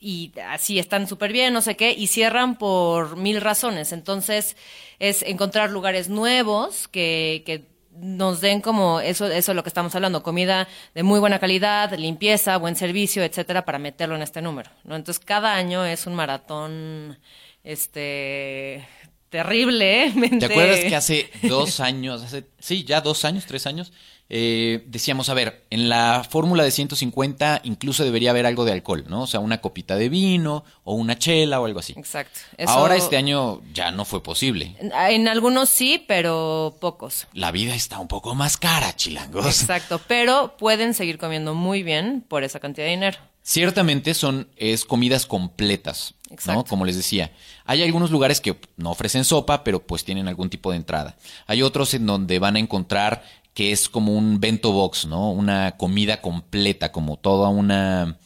y 0.00 0.32
así 0.48 0.80
están 0.80 1.06
súper 1.06 1.32
bien, 1.32 1.52
no 1.52 1.60
sé 1.62 1.76
qué, 1.76 1.92
y 1.92 2.08
cierran 2.08 2.58
por 2.58 3.16
mil 3.16 3.40
razones. 3.40 3.92
Entonces 3.92 4.56
es 4.98 5.22
encontrar 5.22 5.70
lugares 5.70 6.08
nuevos 6.08 6.88
que, 6.88 7.44
que 7.46 7.70
nos 8.00 8.40
den 8.40 8.60
como 8.60 9.00
eso, 9.00 9.26
eso 9.26 9.52
es 9.52 9.56
lo 9.56 9.62
que 9.62 9.68
estamos 9.68 9.94
hablando, 9.94 10.22
comida 10.22 10.68
de 10.94 11.02
muy 11.02 11.20
buena 11.20 11.38
calidad, 11.38 11.96
limpieza, 11.96 12.56
buen 12.56 12.76
servicio, 12.76 13.22
etcétera, 13.22 13.64
para 13.64 13.78
meterlo 13.78 14.16
en 14.16 14.22
este 14.22 14.42
número, 14.42 14.70
¿no? 14.84 14.96
Entonces 14.96 15.24
cada 15.24 15.54
año 15.54 15.84
es 15.84 16.06
un 16.06 16.14
maratón, 16.14 17.18
este, 17.64 18.86
terrible. 19.28 20.12
¿Te 20.38 20.46
acuerdas 20.46 20.80
que 20.80 20.96
hace 20.96 21.30
dos 21.42 21.80
años, 21.80 22.22
hace, 22.22 22.44
sí, 22.58 22.84
ya 22.84 23.00
dos 23.00 23.24
años, 23.24 23.46
tres 23.46 23.66
años, 23.66 23.92
eh, 24.32 24.84
decíamos, 24.86 25.28
a 25.28 25.34
ver, 25.34 25.64
en 25.70 25.88
la 25.88 26.24
fórmula 26.28 26.62
de 26.62 26.70
150 26.70 27.62
incluso 27.64 28.04
debería 28.04 28.30
haber 28.30 28.46
algo 28.46 28.64
de 28.64 28.70
alcohol, 28.72 29.04
¿no? 29.08 29.22
O 29.22 29.26
sea, 29.26 29.40
una 29.40 29.60
copita 29.60 29.96
de 29.96 30.08
vino 30.08 30.64
o 30.84 30.94
una 30.94 31.18
chela 31.18 31.60
o 31.60 31.66
algo 31.66 31.80
así. 31.80 31.94
Exacto. 31.96 32.38
Eso- 32.56 32.70
Ahora 32.70 32.94
este 32.94 33.16
año 33.16 33.60
ya 33.74 33.90
no 33.90 34.04
fue 34.04 34.22
posible. 34.22 34.76
En, 34.80 35.26
algunos 35.26 35.68
sí, 35.68 36.04
pero 36.06 36.76
pocos. 36.80 37.26
La 37.32 37.50
vida 37.50 37.74
está 37.74 37.98
un 37.98 38.06
poco 38.08 38.36
más 38.36 38.56
cara, 38.56 38.94
chilangos. 38.94 39.46
Exacto, 39.46 40.00
pero 40.06 40.56
pueden 40.56 40.94
seguir 40.94 41.18
comiendo 41.18 41.54
muy 41.54 41.82
bien 41.82 42.24
por 42.26 42.44
esa 42.44 42.60
cantidad 42.60 42.86
de 42.86 42.90
dinero. 42.92 43.18
Ciertamente 43.42 44.14
son 44.14 44.48
es 44.56 44.84
comidas 44.84 45.26
completas, 45.26 46.14
¿no? 46.28 46.34
Exacto. 46.34 46.64
Como 46.66 46.84
les 46.84 46.96
decía, 46.96 47.32
hay 47.64 47.82
algunos 47.82 48.10
lugares 48.10 48.40
que 48.40 48.54
no 48.76 48.90
ofrecen 48.90 49.24
sopa, 49.24 49.64
pero 49.64 49.80
pues 49.80 50.04
tienen 50.04 50.28
algún 50.28 50.50
tipo 50.50 50.70
de 50.70 50.76
entrada. 50.76 51.16
Hay 51.46 51.62
otros 51.62 51.94
en 51.94 52.06
donde 52.06 52.38
van 52.38 52.56
a 52.56 52.60
encontrar 52.60 53.24
que 53.60 53.72
es 53.72 53.90
como 53.90 54.14
un 54.14 54.40
bento 54.40 54.72
box, 54.72 55.04
¿no? 55.06 55.32
Una 55.32 55.72
comida 55.76 56.22
completa, 56.22 56.92
como 56.92 57.18
toda 57.18 57.50
una 57.50 58.16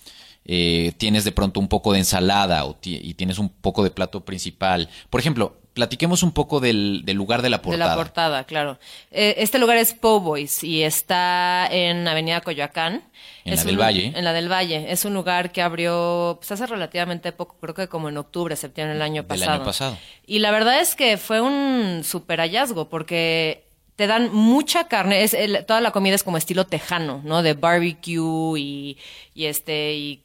eh, 0.45 0.93
tienes 0.97 1.25
de 1.25 1.33
pronto 1.33 1.59
un 1.59 1.67
poco 1.67 1.93
de 1.93 1.99
ensalada 1.99 2.64
o 2.67 2.76
y 2.85 3.14
tienes 3.14 3.41
un 3.41 3.49
poco 3.49 3.83
de 3.83 3.91
plato 3.91 4.25
principal. 4.25 4.88
Por 5.11 5.21
ejemplo, 5.21 5.57
platiquemos 5.73 6.23
un 6.23 6.31
poco 6.31 6.61
del, 6.61 7.03
del 7.05 7.17
lugar 7.17 7.43
de 7.43 7.50
la 7.50 7.62
portada. 7.62 7.85
De 7.85 7.91
la 7.91 7.97
portada, 7.97 8.45
claro. 8.45 8.79
Eh, 9.11 9.35
este 9.38 9.59
lugar 9.59 9.76
es 9.76 9.93
Po 9.93 10.21
Boys 10.21 10.62
y 10.62 10.85
está 10.85 11.67
en 11.69 12.07
Avenida 12.07 12.41
Coyoacán. 12.41 13.03
En 13.45 13.55
Es 13.55 13.59
la 13.61 13.64
del 13.64 13.75
un- 13.75 13.81
Valle. 13.81 14.12
En 14.14 14.25
la 14.25 14.33
del 14.33 14.49
Valle. 14.53 14.93
Es 14.93 15.05
un 15.05 15.14
lugar 15.14 15.50
que 15.50 15.62
abrió 15.62 16.37
pues, 16.38 16.53
hace 16.53 16.64
relativamente 16.67 17.33
poco, 17.33 17.57
creo 17.61 17.75
que 17.75 17.88
como 17.88 18.09
en 18.09 18.19
octubre, 18.19 18.55
septiembre 18.55 18.93
del 18.93 19.03
año 19.03 19.23
Del 19.23 19.26
pasado. 19.26 19.53
año 19.55 19.64
pasado. 19.64 19.99
Y 20.29 20.38
la 20.38 20.53
verdad 20.53 20.79
es 20.81 20.95
que 20.95 21.17
fue 21.17 21.41
un 21.41 22.03
super 22.05 22.38
hallazgo 22.38 22.88
porque 22.88 23.63
te 23.97 24.07
dan 24.07 24.33
mucha 24.33 24.89
carne, 24.89 25.23
es 25.23 25.35
el- 25.35 25.65
toda 25.67 25.81
la 25.81 25.91
comida 25.93 26.15
es 26.15 26.23
como 26.25 26.37
estilo 26.37 26.67
tejano, 26.67 27.21
¿no? 27.25 27.43
De 27.43 27.55
barbecue 27.55 28.59
y, 28.59 28.99
y 29.35 29.45
este 29.47 29.95
y 29.95 30.21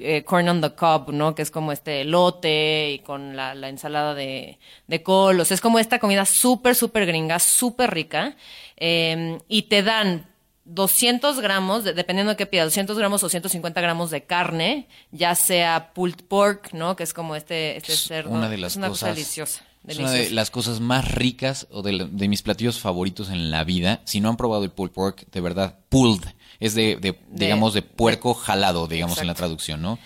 eh, 0.00 0.22
corn 0.24 0.48
on 0.48 0.60
the 0.60 0.70
cob, 0.74 1.10
¿no? 1.12 1.34
Que 1.34 1.42
es 1.42 1.50
como 1.50 1.72
este 1.72 2.02
elote 2.02 2.92
y 2.92 2.98
con 3.00 3.34
la, 3.34 3.54
la 3.56 3.68
ensalada 3.68 4.14
de, 4.14 4.58
de 4.86 5.02
col. 5.02 5.40
O 5.40 5.44
sea, 5.44 5.56
es 5.56 5.60
como 5.60 5.80
esta 5.80 5.98
comida 5.98 6.24
súper, 6.24 6.76
súper 6.76 7.04
gringa, 7.06 7.40
súper 7.40 7.92
rica. 7.92 8.36
Eh, 8.76 9.38
y 9.48 9.62
te 9.62 9.82
dan 9.82 10.28
200 10.66 11.40
gramos, 11.40 11.82
de- 11.82 11.94
dependiendo 11.94 12.30
de 12.30 12.36
qué 12.36 12.46
pidas, 12.46 12.66
200 12.66 12.96
gramos 12.98 13.22
o 13.24 13.28
150 13.28 13.80
gramos 13.80 14.10
de 14.12 14.22
carne, 14.22 14.86
ya 15.10 15.34
sea 15.34 15.92
pulled 15.94 16.22
pork, 16.28 16.72
¿no? 16.74 16.94
Que 16.94 17.02
es 17.02 17.12
como 17.12 17.34
este, 17.34 17.76
este 17.76 17.94
Es 17.94 18.00
cerdo. 18.06 18.30
una 18.30 18.48
de 18.48 18.58
las 18.58 18.72
es 18.72 18.76
una 18.76 18.88
cosa 18.88 19.06
cosas 19.06 19.16
deliciosa. 19.16 19.64
Es 19.86 19.98
una 19.98 20.10
de 20.12 20.30
las 20.30 20.50
cosas 20.50 20.80
más 20.80 21.12
ricas 21.12 21.66
o 21.70 21.82
de, 21.82 21.92
la- 21.92 22.04
de 22.04 22.28
mis 22.28 22.42
platillos 22.42 22.78
favoritos 22.78 23.30
en 23.30 23.50
la 23.50 23.64
vida. 23.64 24.02
Si 24.04 24.20
no 24.20 24.28
han 24.28 24.36
probado 24.36 24.64
el 24.64 24.70
pulled 24.70 24.92
pork, 24.92 25.26
de 25.30 25.40
verdad, 25.40 25.78
pulled. 25.88 26.22
Es 26.60 26.74
de, 26.74 26.96
de, 26.96 27.18
digamos, 27.30 27.72
de 27.74 27.82
puerco 27.82 28.34
jalado, 28.34 28.86
digamos, 28.88 29.18
en 29.18 29.26
la 29.28 29.34
traducción, 29.34 29.80
¿no? 29.80 29.98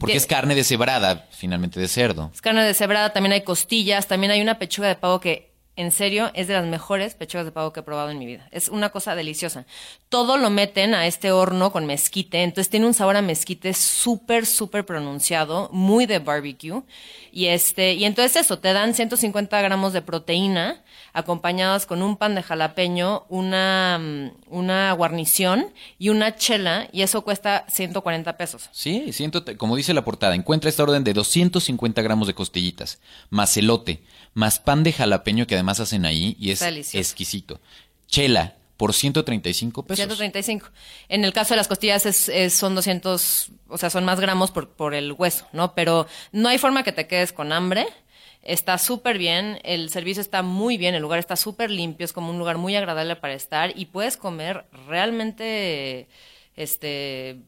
Porque 0.00 0.16
es 0.16 0.26
carne 0.26 0.54
deshebrada, 0.54 1.26
finalmente, 1.30 1.80
de 1.80 1.88
cerdo. 1.88 2.30
Es 2.34 2.40
carne 2.40 2.62
deshebrada, 2.64 3.12
también 3.12 3.32
hay 3.32 3.42
costillas, 3.42 4.06
también 4.06 4.30
hay 4.30 4.40
una 4.40 4.58
pechuga 4.58 4.88
de 4.88 4.94
pavo 4.96 5.18
que, 5.20 5.47
en 5.78 5.92
serio, 5.92 6.32
es 6.34 6.48
de 6.48 6.54
las 6.54 6.66
mejores 6.66 7.14
pechugas 7.14 7.46
de 7.46 7.52
pavo 7.52 7.72
que 7.72 7.78
he 7.78 7.82
probado 7.84 8.10
en 8.10 8.18
mi 8.18 8.26
vida. 8.26 8.48
Es 8.50 8.68
una 8.68 8.90
cosa 8.90 9.14
deliciosa. 9.14 9.64
Todo 10.08 10.36
lo 10.36 10.50
meten 10.50 10.92
a 10.92 11.06
este 11.06 11.30
horno 11.30 11.70
con 11.70 11.86
mezquite, 11.86 12.42
entonces 12.42 12.68
tiene 12.68 12.86
un 12.86 12.94
sabor 12.94 13.16
a 13.16 13.22
mezquite 13.22 13.72
súper, 13.74 14.44
súper 14.44 14.84
pronunciado, 14.84 15.70
muy 15.72 16.06
de 16.06 16.18
barbecue. 16.18 16.82
Y 17.30 17.46
este, 17.46 17.94
y 17.94 18.06
entonces 18.06 18.44
eso, 18.44 18.58
te 18.58 18.72
dan 18.72 18.92
150 18.92 19.62
gramos 19.62 19.92
de 19.92 20.02
proteína, 20.02 20.82
acompañadas 21.12 21.86
con 21.86 22.02
un 22.02 22.16
pan 22.16 22.34
de 22.34 22.42
jalapeño, 22.42 23.24
una, 23.28 24.00
mm, 24.00 24.30
una 24.48 24.92
guarnición 24.94 25.72
y 25.96 26.08
una 26.08 26.34
chela, 26.34 26.88
y 26.90 27.02
eso 27.02 27.22
cuesta 27.22 27.66
140 27.68 28.36
pesos. 28.36 28.68
Sí, 28.72 29.12
siento, 29.12 29.44
como 29.56 29.76
dice 29.76 29.94
la 29.94 30.04
portada, 30.04 30.34
encuentra 30.34 30.68
esta 30.68 30.82
orden 30.82 31.04
de 31.04 31.12
250 31.14 32.02
gramos 32.02 32.26
de 32.26 32.34
costillitas, 32.34 32.98
más 33.30 33.56
elote, 33.56 34.02
más 34.38 34.60
pan 34.60 34.84
de 34.84 34.92
jalapeño 34.92 35.46
que 35.48 35.54
además 35.56 35.80
hacen 35.80 36.06
ahí 36.06 36.36
y 36.38 36.52
es 36.52 36.60
delicioso. 36.60 36.98
exquisito. 36.98 37.60
Chela, 38.06 38.54
por 38.76 38.94
135 38.94 39.82
pesos. 39.84 39.96
135. 40.06 40.68
En 41.08 41.24
el 41.24 41.32
caso 41.32 41.54
de 41.54 41.56
las 41.56 41.66
costillas 41.66 42.06
es, 42.06 42.28
es- 42.28 42.54
son 42.54 42.76
200, 42.76 43.50
o 43.66 43.76
sea, 43.78 43.90
son 43.90 44.04
más 44.04 44.20
gramos 44.20 44.52
por, 44.52 44.68
por 44.70 44.94
el 44.94 45.10
hueso, 45.12 45.48
¿no? 45.52 45.74
Pero 45.74 46.06
no 46.30 46.48
hay 46.48 46.58
forma 46.58 46.84
que 46.84 46.92
te 46.92 47.08
quedes 47.08 47.32
con 47.32 47.52
hambre. 47.52 47.86
Está 48.42 48.78
súper 48.78 49.18
bien, 49.18 49.58
el 49.64 49.90
servicio 49.90 50.20
está 50.22 50.42
muy 50.42 50.78
bien, 50.78 50.94
el 50.94 51.02
lugar 51.02 51.18
está 51.18 51.34
súper 51.34 51.72
limpio, 51.72 52.04
es 52.04 52.12
como 52.12 52.30
un 52.30 52.38
lugar 52.38 52.56
muy 52.56 52.76
agradable 52.76 53.16
para 53.16 53.34
estar 53.34 53.72
y 53.76 53.86
puedes 53.86 54.16
comer 54.16 54.64
realmente, 54.86 56.06
este, 56.54 57.38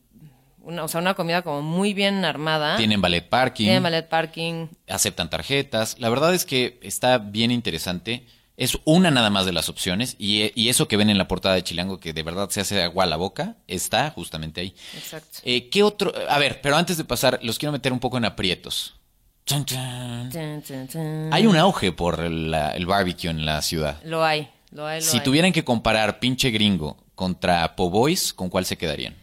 una, 0.62 0.84
o 0.84 0.88
sea, 0.88 1.00
una 1.00 1.14
comida 1.14 1.42
como 1.42 1.62
muy 1.62 1.94
bien 1.94 2.24
armada. 2.24 2.76
Tienen 2.76 3.00
ballet 3.00 3.28
parking, 3.28 3.64
Tienen 3.64 3.82
ballet 3.82 4.08
parking. 4.08 4.66
aceptan 4.88 5.30
tarjetas. 5.30 5.96
La 5.98 6.08
verdad 6.10 6.34
es 6.34 6.44
que 6.44 6.78
está 6.82 7.18
bien 7.18 7.50
interesante. 7.50 8.26
Es 8.56 8.78
una 8.84 9.10
nada 9.10 9.30
más 9.30 9.46
de 9.46 9.52
las 9.52 9.70
opciones 9.70 10.16
y, 10.18 10.52
y 10.54 10.68
eso 10.68 10.86
que 10.86 10.98
ven 10.98 11.08
en 11.08 11.16
la 11.16 11.26
portada 11.28 11.54
de 11.54 11.64
Chilango 11.64 11.98
que 11.98 12.12
de 12.12 12.22
verdad 12.22 12.50
se 12.50 12.60
hace 12.60 12.82
agua 12.82 13.04
a 13.04 13.06
la 13.06 13.16
boca 13.16 13.56
está 13.66 14.10
justamente 14.10 14.60
ahí. 14.60 14.74
Exacto. 14.94 15.38
Eh, 15.44 15.70
¿Qué 15.70 15.82
otro? 15.82 16.12
A 16.28 16.38
ver, 16.38 16.60
pero 16.60 16.76
antes 16.76 16.98
de 16.98 17.04
pasar, 17.04 17.38
los 17.42 17.58
quiero 17.58 17.72
meter 17.72 17.90
un 17.90 18.00
poco 18.00 18.18
en 18.18 18.26
aprietos. 18.26 18.96
Hay 21.32 21.46
un 21.46 21.56
auge 21.56 21.92
por 21.92 22.18
la- 22.30 22.70
el 22.76 22.86
barbecue 22.86 23.30
en 23.30 23.46
la 23.46 23.62
ciudad. 23.62 24.00
Lo 24.04 24.24
hay, 24.24 24.48
lo 24.72 24.86
hay, 24.86 25.00
lo 25.00 25.06
Si 25.06 25.18
hay. 25.18 25.22
tuvieran 25.24 25.52
que 25.52 25.64
comparar 25.64 26.18
pinche 26.20 26.50
gringo 26.50 26.96
contra 27.14 27.76
Po' 27.76 27.90
Boys, 27.90 28.32
¿con 28.32 28.48
cuál 28.48 28.64
se 28.64 28.76
quedarían? 28.76 29.14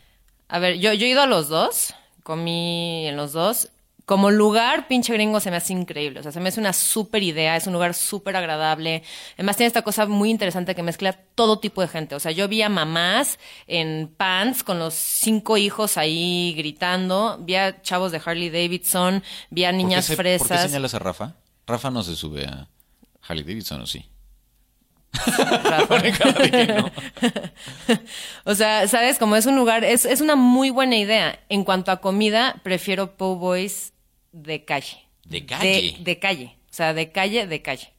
A 0.50 0.60
ver, 0.60 0.78
yo, 0.80 0.94
yo 0.94 1.06
he 1.06 1.10
ido 1.10 1.22
a 1.22 1.28
los 1.28 1.50
dos, 1.50 1.94
comí 2.24 3.08
en 3.08 3.18
los 3.18 3.34
dos. 3.34 3.70
Como 4.06 4.32
lugar, 4.32 4.88
pinche 4.88 5.12
gringo 5.12 5.42
se 5.42 5.52
me 5.52 5.58
hace 5.58 5.74
increíble. 5.74 6.22
O 6.22 6.24
sea, 6.24 6.32
se 6.32 6.40
me 6.40 6.48
hace 6.48 6.62
una 6.62 6.72
súper 6.72 7.24
idea, 7.24 7.58
es 7.58 7.68
un 7.68 7.74
lugar 7.74 7.94
súper 7.94 8.38
agradable. 8.38 9.04
Además, 9.34 9.58
tiene 9.58 9.68
esta 9.68 9.82
cosa 9.82 10.06
muy 10.06 10.30
interesante 10.30 10.74
que 10.76 10.82
mezcla 10.82 11.12
todo 11.36 11.60
tipo 11.60 11.82
de 11.82 11.90
gente. 11.90 12.16
O 12.16 12.20
sea, 12.22 12.32
yo 12.32 12.48
vi 12.48 12.62
a 12.62 12.70
mamás 12.70 13.38
en 13.68 14.08
pants 14.16 14.64
con 14.64 14.80
los 14.80 14.94
cinco 14.94 15.58
hijos 15.58 15.98
ahí 15.98 16.54
gritando. 16.56 17.38
Vi 17.42 17.56
a 17.56 17.82
chavos 17.82 18.14
de 18.14 18.22
Harley 18.26 18.50
Davidson, 18.50 19.22
vi 19.50 19.66
a 19.66 19.74
niñas 19.74 20.08
¿Por 20.08 20.16
qué, 20.24 20.38
se- 20.38 20.38
¿Por 20.40 20.48
qué 20.48 20.54
fresas. 20.54 20.72
señalas 20.72 20.94
a 20.94 21.00
Rafa? 21.00 21.34
Rafa 21.66 21.92
no 21.92 22.02
se 22.02 22.16
sube 22.16 22.46
a 22.46 22.70
Harley 23.28 23.44
Davidson, 23.44 23.82
¿o 23.82 23.86
sí? 23.88 24.06
Rafa. 25.14 26.04
o 28.44 28.56
sea, 28.56 28.88
sabes, 28.88 29.18
como 29.18 29.36
es 29.36 29.46
un 29.46 29.56
lugar, 29.56 29.84
es, 29.84 30.06
es 30.06 30.22
una 30.22 30.36
muy 30.36 30.70
buena 30.70 30.98
idea. 30.98 31.40
En 31.50 31.64
cuanto 31.64 31.92
a 31.92 31.98
comida, 31.98 32.60
prefiero 32.64 33.16
Po' 33.18 33.36
Boys 33.36 33.94
de 34.32 34.66
calle. 34.66 35.08
¿De 35.26 35.46
calle? 35.46 35.96
De, 35.98 36.04
de 36.04 36.20
calle. 36.20 36.58
O 36.70 36.74
sea, 36.74 36.94
de 36.94 37.12
calle, 37.12 37.48
de 37.48 37.62
calle. 37.62 37.94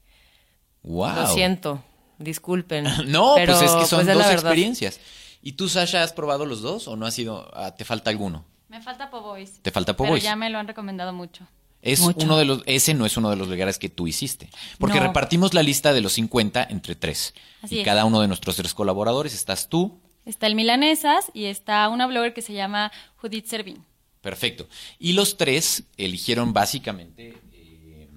Wow. 0.82 1.14
Lo 1.14 1.26
siento. 1.26 1.82
Disculpen. 2.18 2.86
No, 3.06 3.34
pero, 3.36 3.54
pues 3.54 3.70
es 3.70 3.76
que 3.76 3.86
son 3.86 4.04
pues, 4.04 4.16
es 4.16 4.24
dos 4.24 4.32
experiencias. 4.32 5.00
¿Y 5.42 5.52
tú, 5.52 5.68
Sasha, 5.68 6.02
has 6.02 6.12
probado 6.12 6.46
los 6.46 6.62
dos 6.62 6.88
o 6.88 6.96
no 6.96 7.06
has 7.06 7.14
sido, 7.14 7.50
ah, 7.54 7.74
te 7.74 7.84
falta 7.84 8.10
alguno? 8.10 8.44
Me 8.68 8.80
falta 8.80 9.08
Po' 9.10 9.22
Boys. 9.22 9.60
Te 9.62 9.70
falta 9.70 9.96
Po' 9.96 10.04
Pero 10.04 10.14
Boys. 10.14 10.24
ya 10.24 10.36
me 10.36 10.50
lo 10.50 10.58
han 10.58 10.66
recomendado 10.66 11.12
mucho. 11.12 11.46
Es 11.80 12.00
Mucho. 12.00 12.24
uno 12.26 12.36
de 12.36 12.44
los, 12.44 12.62
ese 12.66 12.92
no 12.94 13.06
es 13.06 13.16
uno 13.16 13.30
de 13.30 13.36
los 13.36 13.48
lugares 13.48 13.78
que 13.78 13.88
tú 13.88 14.06
hiciste. 14.06 14.50
Porque 14.78 14.98
No. 14.98 15.06
repartimos 15.06 15.54
la 15.54 15.62
lista 15.62 15.92
de 15.92 16.00
los 16.00 16.12
50 16.14 16.66
entre 16.70 16.94
tres. 16.96 17.34
Así 17.62 17.76
y 17.76 17.78
es. 17.80 17.84
cada 17.84 18.04
uno 18.04 18.20
de 18.20 18.28
nuestros 18.28 18.56
tres 18.56 18.74
colaboradores 18.74 19.32
estás 19.34 19.68
tú. 19.68 20.00
Está 20.26 20.46
el 20.46 20.54
Milanesas 20.56 21.26
y 21.34 21.44
está 21.44 21.88
una 21.88 22.06
blogger 22.06 22.34
que 22.34 22.42
se 22.42 22.52
llama 22.52 22.90
Judith 23.16 23.46
Servín. 23.46 23.84
Perfecto. 24.20 24.68
Y 24.98 25.12
los 25.12 25.36
tres 25.36 25.84
eligieron 25.96 26.52
básicamente, 26.52 27.34
eh, 27.52 28.08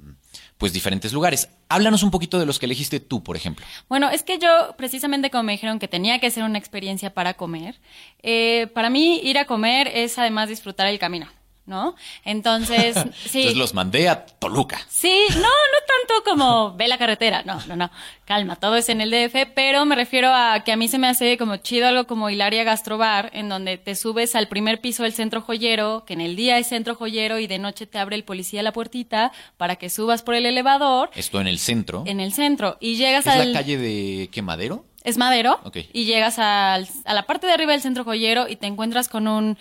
pues, 0.58 0.74
diferentes 0.74 1.14
lugares. 1.14 1.48
Háblanos 1.70 2.04
un 2.04 2.12
poquito 2.12 2.40
de 2.40 2.46
los 2.46 2.60
que 2.60 2.66
elegiste 2.66 3.00
tú, 3.00 3.24
por 3.24 3.38
ejemplo. 3.38 3.66
Bueno, 3.88 4.10
es 4.10 4.24
que 4.24 4.40
yo, 4.40 4.74
precisamente 4.78 5.30
como 5.30 5.44
me 5.44 5.52
dijeron 5.54 5.80
que 5.80 5.88
tenía 5.88 6.20
que 6.20 6.32
ser 6.32 6.44
una 6.44 6.58
experiencia 6.58 7.14
para 7.14 7.36
comer, 7.36 7.80
eh, 8.24 8.68
para 8.74 8.90
mí 8.90 9.22
ir 9.24 9.38
a 9.38 9.46
comer 9.46 9.88
es 9.88 10.18
además 10.18 10.50
disfrutar 10.50 10.88
el 10.88 11.00
camino, 11.00 11.28
¿no? 11.66 11.96
Entonces, 12.26 12.96
sí. 13.26 13.40
Entonces 13.40 13.58
los 13.58 13.74
mandé 13.74 14.10
a 14.10 14.26
Toluca. 14.26 14.80
Sí, 14.90 15.26
no, 15.36 15.42
no 15.42 15.48
tanto 15.48 16.30
como 16.30 16.74
ve 16.76 16.88
la 16.88 16.98
carretera, 16.98 17.44
no, 17.46 17.60
no, 17.68 17.76
no, 17.76 17.92
calma, 18.26 18.56
todo 18.56 18.76
es 18.76 18.90
en 18.90 19.00
el 19.02 19.12
DF, 19.12 19.52
pero 19.56 19.86
me 19.86 19.96
refiero 19.96 20.34
a 20.34 20.64
que 20.66 20.72
a 20.72 20.76
mí 20.76 20.88
se 20.88 20.98
me 20.98 21.08
hace 21.08 21.38
como 21.38 21.58
chido 21.58 21.88
algo 21.88 22.08
como 22.08 22.30
Hilaria 22.30 22.64
Gastrobar, 22.64 23.30
en 23.34 23.48
donde 23.50 23.78
te 23.78 23.96
subes 23.96 24.36
al 24.36 24.48
primer 24.48 24.82
piso 24.82 25.04
del 25.04 25.14
centro 25.14 25.42
joyero, 25.42 26.04
que 26.06 26.14
en 26.14 26.22
el 26.22 26.36
día 26.36 26.58
es 26.58 26.68
centro 26.68 26.96
joyero 26.96 27.40
y 27.40 27.48
de 27.48 27.60
noche 27.60 27.86
te 27.88 28.00
abre 28.00 28.16
el 28.16 28.24
policía 28.24 28.64
la 28.64 28.74
puertita 28.74 29.32
para 29.58 29.76
que 29.76 29.90
subas 29.90 30.24
por 30.24 30.36
el 30.36 30.46
elevador 30.46 31.10
Esto 31.16 31.40
en 31.40 31.48
el 31.48 31.60
centro. 31.60 32.04
en 32.08 32.20
el 32.20 32.34
centro 32.34 32.78
y 32.80 32.96
llegas 32.96 33.28
¿Es 33.28 33.34
al... 33.34 33.54
la 33.54 33.60
calle 33.60 33.78
de 33.78 34.30
qué 34.32 34.42
Madero? 34.42 34.86
Es 35.04 35.18
Madero. 35.18 35.60
Ok. 35.64 35.78
Y 35.94 36.06
llegas 36.06 36.38
al- 36.38 36.88
a 37.06 37.14
la 37.14 37.24
parte 37.24 37.48
de 37.48 37.54
arriba 37.54 37.72
del 37.72 37.82
centro 37.82 38.04
joyero 38.04 38.48
y 38.48 38.56
te 38.56 38.68
encuentras 38.68 39.10
con 39.10 39.28
un 39.28 39.58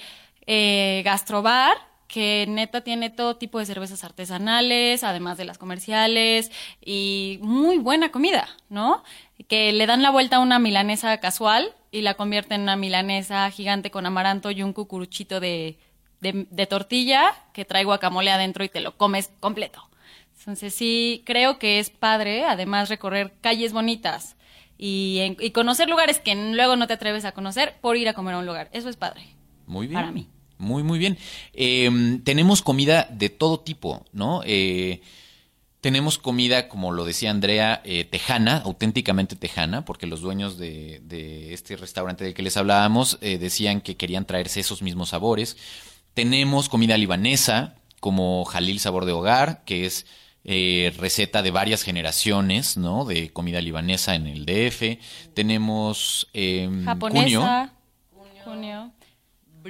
eh, 0.47 1.03
gastrobar 1.05 1.73
que 2.13 2.45
neta 2.49 2.81
tiene 2.81 3.09
todo 3.09 3.37
tipo 3.37 3.61
de 3.61 3.67
cervezas 3.67 4.03
artesanales, 4.03 5.05
además 5.05 5.39
de 5.39 5.45
las 5.45 5.59
comerciales, 5.59 6.51
y 6.85 7.39
muy 7.41 7.79
buena 7.79 8.11
comida, 8.11 8.49
¿no? 8.69 9.05
Que 9.49 9.73
le 9.73 9.87
dan 9.87 10.03
la 10.03 10.11
vuelta 10.11 10.37
a 10.37 10.41
una 10.41 10.59
milanesa 10.59 11.17
casual 11.19 11.73
y 11.93 12.01
la 12.03 12.15
convierten 12.15 12.57
en 12.57 12.63
una 12.63 12.77
milanesa 12.77 13.49
gigante 13.51 13.91
con 13.93 14.07
amaranto 14.07 14.51
y 14.51 14.63
un 14.65 14.73
cucuruchito 14.73 15.39
de, 15.39 15.79
de, 16.21 16.47
de 16.51 16.67
tortilla 16.67 17.33
que 17.53 17.65
trae 17.65 17.85
guacamole 17.85 18.31
adentro 18.33 18.65
y 18.65 18.69
te 18.69 18.81
lo 18.81 18.97
comes 18.97 19.31
completo. 19.39 19.89
Entonces 20.39 20.75
sí, 20.75 21.23
creo 21.27 21.59
que 21.61 21.79
es 21.79 21.91
padre, 21.91 22.45
además 22.45 22.89
recorrer 22.89 23.35
calles 23.41 23.73
bonitas 23.73 24.37
y, 24.79 25.19
en- 25.21 25.37
y 25.39 25.51
conocer 25.53 25.89
lugares 25.89 26.19
que 26.19 26.35
luego 26.35 26.75
no 26.77 26.87
te 26.89 26.95
atreves 26.95 27.25
a 27.25 27.33
conocer 27.33 27.77
por 27.81 27.97
ir 27.97 28.09
a 28.09 28.15
comer 28.15 28.35
a 28.35 28.39
un 28.39 28.47
lugar. 28.47 28.69
Eso 28.73 28.89
es 28.89 28.97
padre. 28.97 29.23
Muy 29.67 29.87
bien. 29.87 30.01
Para 30.01 30.11
mí. 30.11 30.27
Muy, 30.61 30.83
muy 30.83 30.99
bien. 30.99 31.19
Eh, 31.55 32.21
tenemos 32.23 32.63
comida 32.63 33.09
de 33.11 33.31
todo 33.31 33.61
tipo, 33.61 34.05
¿no? 34.13 34.43
Eh, 34.45 35.01
tenemos 35.81 36.19
comida, 36.19 36.69
como 36.69 36.93
lo 36.93 37.05
decía 37.05 37.31
Andrea, 37.31 37.81
eh, 37.85 38.05
tejana, 38.05 38.59
auténticamente 38.59 39.35
tejana, 39.35 39.85
porque 39.87 40.07
los 40.07 40.21
dueños 40.21 40.59
de, 40.59 41.01
de 41.05 41.55
este 41.55 41.77
restaurante 41.77 42.25
del 42.25 42.35
que 42.35 42.43
les 42.43 42.59
hablábamos 42.59 43.17
eh, 43.23 43.39
decían 43.39 43.81
que 43.81 43.97
querían 43.97 44.27
traerse 44.27 44.61
esos 44.61 44.83
mismos 44.83 45.11
sabores. 45.11 45.57
Tenemos 46.13 46.69
comida 46.69 46.99
libanesa, 46.99 47.77
como 48.01 48.45
Jalil 48.45 48.79
Sabor 48.79 49.07
de 49.07 49.13
Hogar, 49.13 49.65
que 49.65 49.87
es 49.87 50.05
eh, 50.45 50.93
receta 50.99 51.43
de 51.43 51.51
varias 51.51 51.83
generaciones, 51.83 52.77
¿no? 52.77 53.07
De 53.07 53.31
comida 53.31 53.63
libanesa 53.63 54.15
en 54.15 54.27
el 54.27 54.45
DF. 54.45 54.99
Tenemos 55.33 56.29
eh, 56.35 56.67
cunio. 56.67 57.41
Japonesa. 57.41 57.73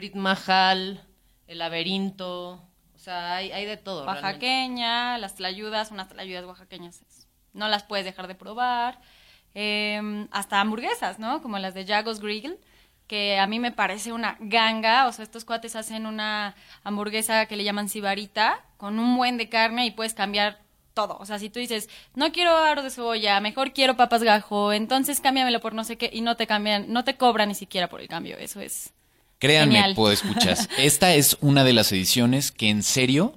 Brit 0.00 0.14
Mahal, 0.14 1.06
el 1.46 1.58
laberinto. 1.58 2.52
O 2.94 2.98
sea, 2.98 3.36
hay, 3.36 3.52
hay 3.52 3.66
de 3.66 3.76
todo. 3.76 4.06
Oaxaqueña, 4.06 5.18
las 5.18 5.34
tlayudas, 5.34 5.90
unas 5.90 6.08
tlayudas 6.08 6.46
oaxaqueñas. 6.46 7.02
No 7.52 7.68
las 7.68 7.82
puedes 7.82 8.06
dejar 8.06 8.26
de 8.26 8.34
probar. 8.34 8.98
Eh, 9.54 10.26
hasta 10.30 10.58
hamburguesas, 10.58 11.18
¿no? 11.18 11.42
Como 11.42 11.58
las 11.58 11.74
de 11.74 11.84
Jagos 11.84 12.20
Grill, 12.20 12.56
que 13.08 13.38
a 13.38 13.46
mí 13.46 13.58
me 13.58 13.72
parece 13.72 14.14
una 14.14 14.38
ganga. 14.40 15.06
O 15.06 15.12
sea, 15.12 15.22
estos 15.22 15.44
cuates 15.44 15.76
hacen 15.76 16.06
una 16.06 16.54
hamburguesa 16.82 17.44
que 17.44 17.56
le 17.56 17.64
llaman 17.64 17.90
sibarita, 17.90 18.64
con 18.78 18.98
un 18.98 19.18
buen 19.18 19.36
de 19.36 19.50
carne 19.50 19.84
y 19.84 19.90
puedes 19.90 20.14
cambiar 20.14 20.62
todo. 20.94 21.18
O 21.18 21.26
sea, 21.26 21.38
si 21.38 21.50
tú 21.50 21.60
dices, 21.60 21.90
no 22.14 22.32
quiero 22.32 22.56
aro 22.56 22.82
de 22.82 22.88
cebolla, 22.88 23.38
mejor 23.40 23.74
quiero 23.74 23.98
papas 23.98 24.22
gajo, 24.22 24.72
entonces 24.72 25.20
cámbiamelo 25.20 25.60
por 25.60 25.74
no 25.74 25.84
sé 25.84 25.98
qué, 25.98 26.08
y 26.10 26.22
no 26.22 26.38
te 26.38 26.46
cambian, 26.46 26.90
no 26.90 27.04
te 27.04 27.18
cobran 27.18 27.50
ni 27.50 27.54
siquiera 27.54 27.90
por 27.90 28.00
el 28.00 28.08
cambio. 28.08 28.38
Eso 28.38 28.62
es. 28.62 28.94
Créanme, 29.40 29.74
Genial. 29.74 29.94
puedo 29.96 30.12
escuchas. 30.12 30.68
Esta 30.78 31.14
es 31.14 31.36
una 31.40 31.64
de 31.64 31.72
las 31.72 31.90
ediciones 31.90 32.52
que 32.52 32.68
en 32.68 32.82
serio 32.84 33.36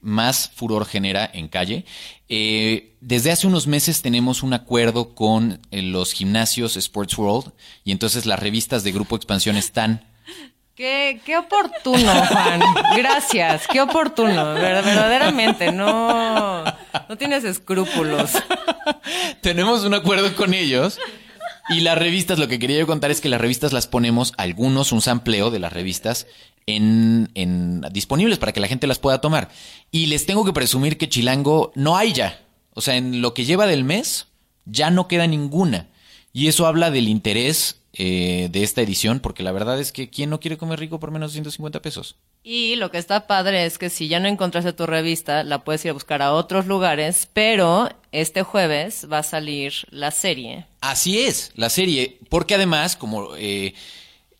más 0.00 0.50
furor 0.52 0.84
genera 0.86 1.30
en 1.32 1.46
calle. 1.46 1.84
Eh, 2.28 2.96
desde 3.00 3.30
hace 3.30 3.46
unos 3.46 3.68
meses 3.68 4.02
tenemos 4.02 4.42
un 4.42 4.52
acuerdo 4.54 5.14
con 5.14 5.60
eh, 5.70 5.82
los 5.82 6.12
gimnasios 6.12 6.76
Sports 6.76 7.16
World 7.18 7.52
y 7.84 7.92
entonces 7.92 8.26
las 8.26 8.40
revistas 8.40 8.82
de 8.82 8.90
Grupo 8.92 9.14
Expansión 9.14 9.56
están 9.56 10.08
Qué, 10.74 11.20
qué 11.26 11.36
oportuno, 11.36 12.12
Juan. 12.26 12.60
Gracias. 12.96 13.68
Qué 13.70 13.82
oportuno. 13.82 14.54
Ver- 14.54 14.82
Verdaderamente, 14.82 15.70
no, 15.70 16.64
no 16.64 17.16
tienes 17.18 17.44
escrúpulos. 17.44 18.30
Tenemos 19.42 19.84
un 19.84 19.92
acuerdo 19.94 20.34
con 20.34 20.54
ellos. 20.54 20.98
Y 21.68 21.80
las 21.80 21.96
revistas, 21.96 22.38
lo 22.38 22.48
que 22.48 22.58
quería 22.58 22.78
yo 22.78 22.86
contar 22.86 23.10
es 23.10 23.20
que 23.20 23.28
las 23.28 23.40
revistas 23.40 23.72
las 23.72 23.86
ponemos, 23.86 24.32
algunos, 24.36 24.92
un 24.92 25.00
sampleo 25.00 25.50
de 25.50 25.60
las 25.60 25.72
revistas, 25.72 26.26
en, 26.66 27.30
en 27.34 27.80
disponibles 27.92 28.38
para 28.38 28.52
que 28.52 28.60
la 28.60 28.68
gente 28.68 28.86
las 28.86 28.98
pueda 28.98 29.20
tomar. 29.20 29.48
Y 29.90 30.06
les 30.06 30.26
tengo 30.26 30.44
que 30.44 30.52
presumir 30.52 30.98
que 30.98 31.08
Chilango 31.08 31.72
no 31.74 31.96
hay 31.96 32.12
ya. 32.12 32.40
O 32.74 32.80
sea, 32.80 32.96
en 32.96 33.22
lo 33.22 33.34
que 33.34 33.44
lleva 33.44 33.66
del 33.66 33.84
mes, 33.84 34.26
ya 34.64 34.90
no 34.90 35.08
queda 35.08 35.26
ninguna. 35.26 35.88
Y 36.32 36.48
eso 36.48 36.66
habla 36.66 36.90
del 36.90 37.08
interés 37.08 37.80
eh, 37.92 38.48
de 38.50 38.62
esta 38.62 38.80
edición, 38.80 39.20
porque 39.20 39.42
la 39.42 39.52
verdad 39.52 39.78
es 39.78 39.92
que 39.92 40.08
¿quién 40.08 40.30
no 40.30 40.40
quiere 40.40 40.56
comer 40.56 40.80
rico 40.80 40.98
por 40.98 41.10
menos 41.10 41.32
de 41.32 41.34
150 41.34 41.82
pesos? 41.82 42.16
Y 42.44 42.74
lo 42.76 42.90
que 42.90 42.98
está 42.98 43.28
padre 43.28 43.66
es 43.66 43.78
que 43.78 43.88
si 43.88 44.08
ya 44.08 44.18
no 44.18 44.26
encontraste 44.26 44.72
tu 44.72 44.86
revista, 44.86 45.44
la 45.44 45.62
puedes 45.62 45.84
ir 45.84 45.90
a 45.90 45.94
buscar 45.94 46.22
a 46.22 46.32
otros 46.32 46.66
lugares, 46.66 47.28
pero 47.32 47.88
este 48.10 48.42
jueves 48.42 49.06
va 49.10 49.18
a 49.18 49.22
salir 49.22 49.72
la 49.90 50.10
serie. 50.10 50.66
Así 50.80 51.20
es, 51.20 51.52
la 51.54 51.70
serie, 51.70 52.18
porque 52.28 52.56
además, 52.56 52.96
como 52.96 53.36
eh, 53.36 53.74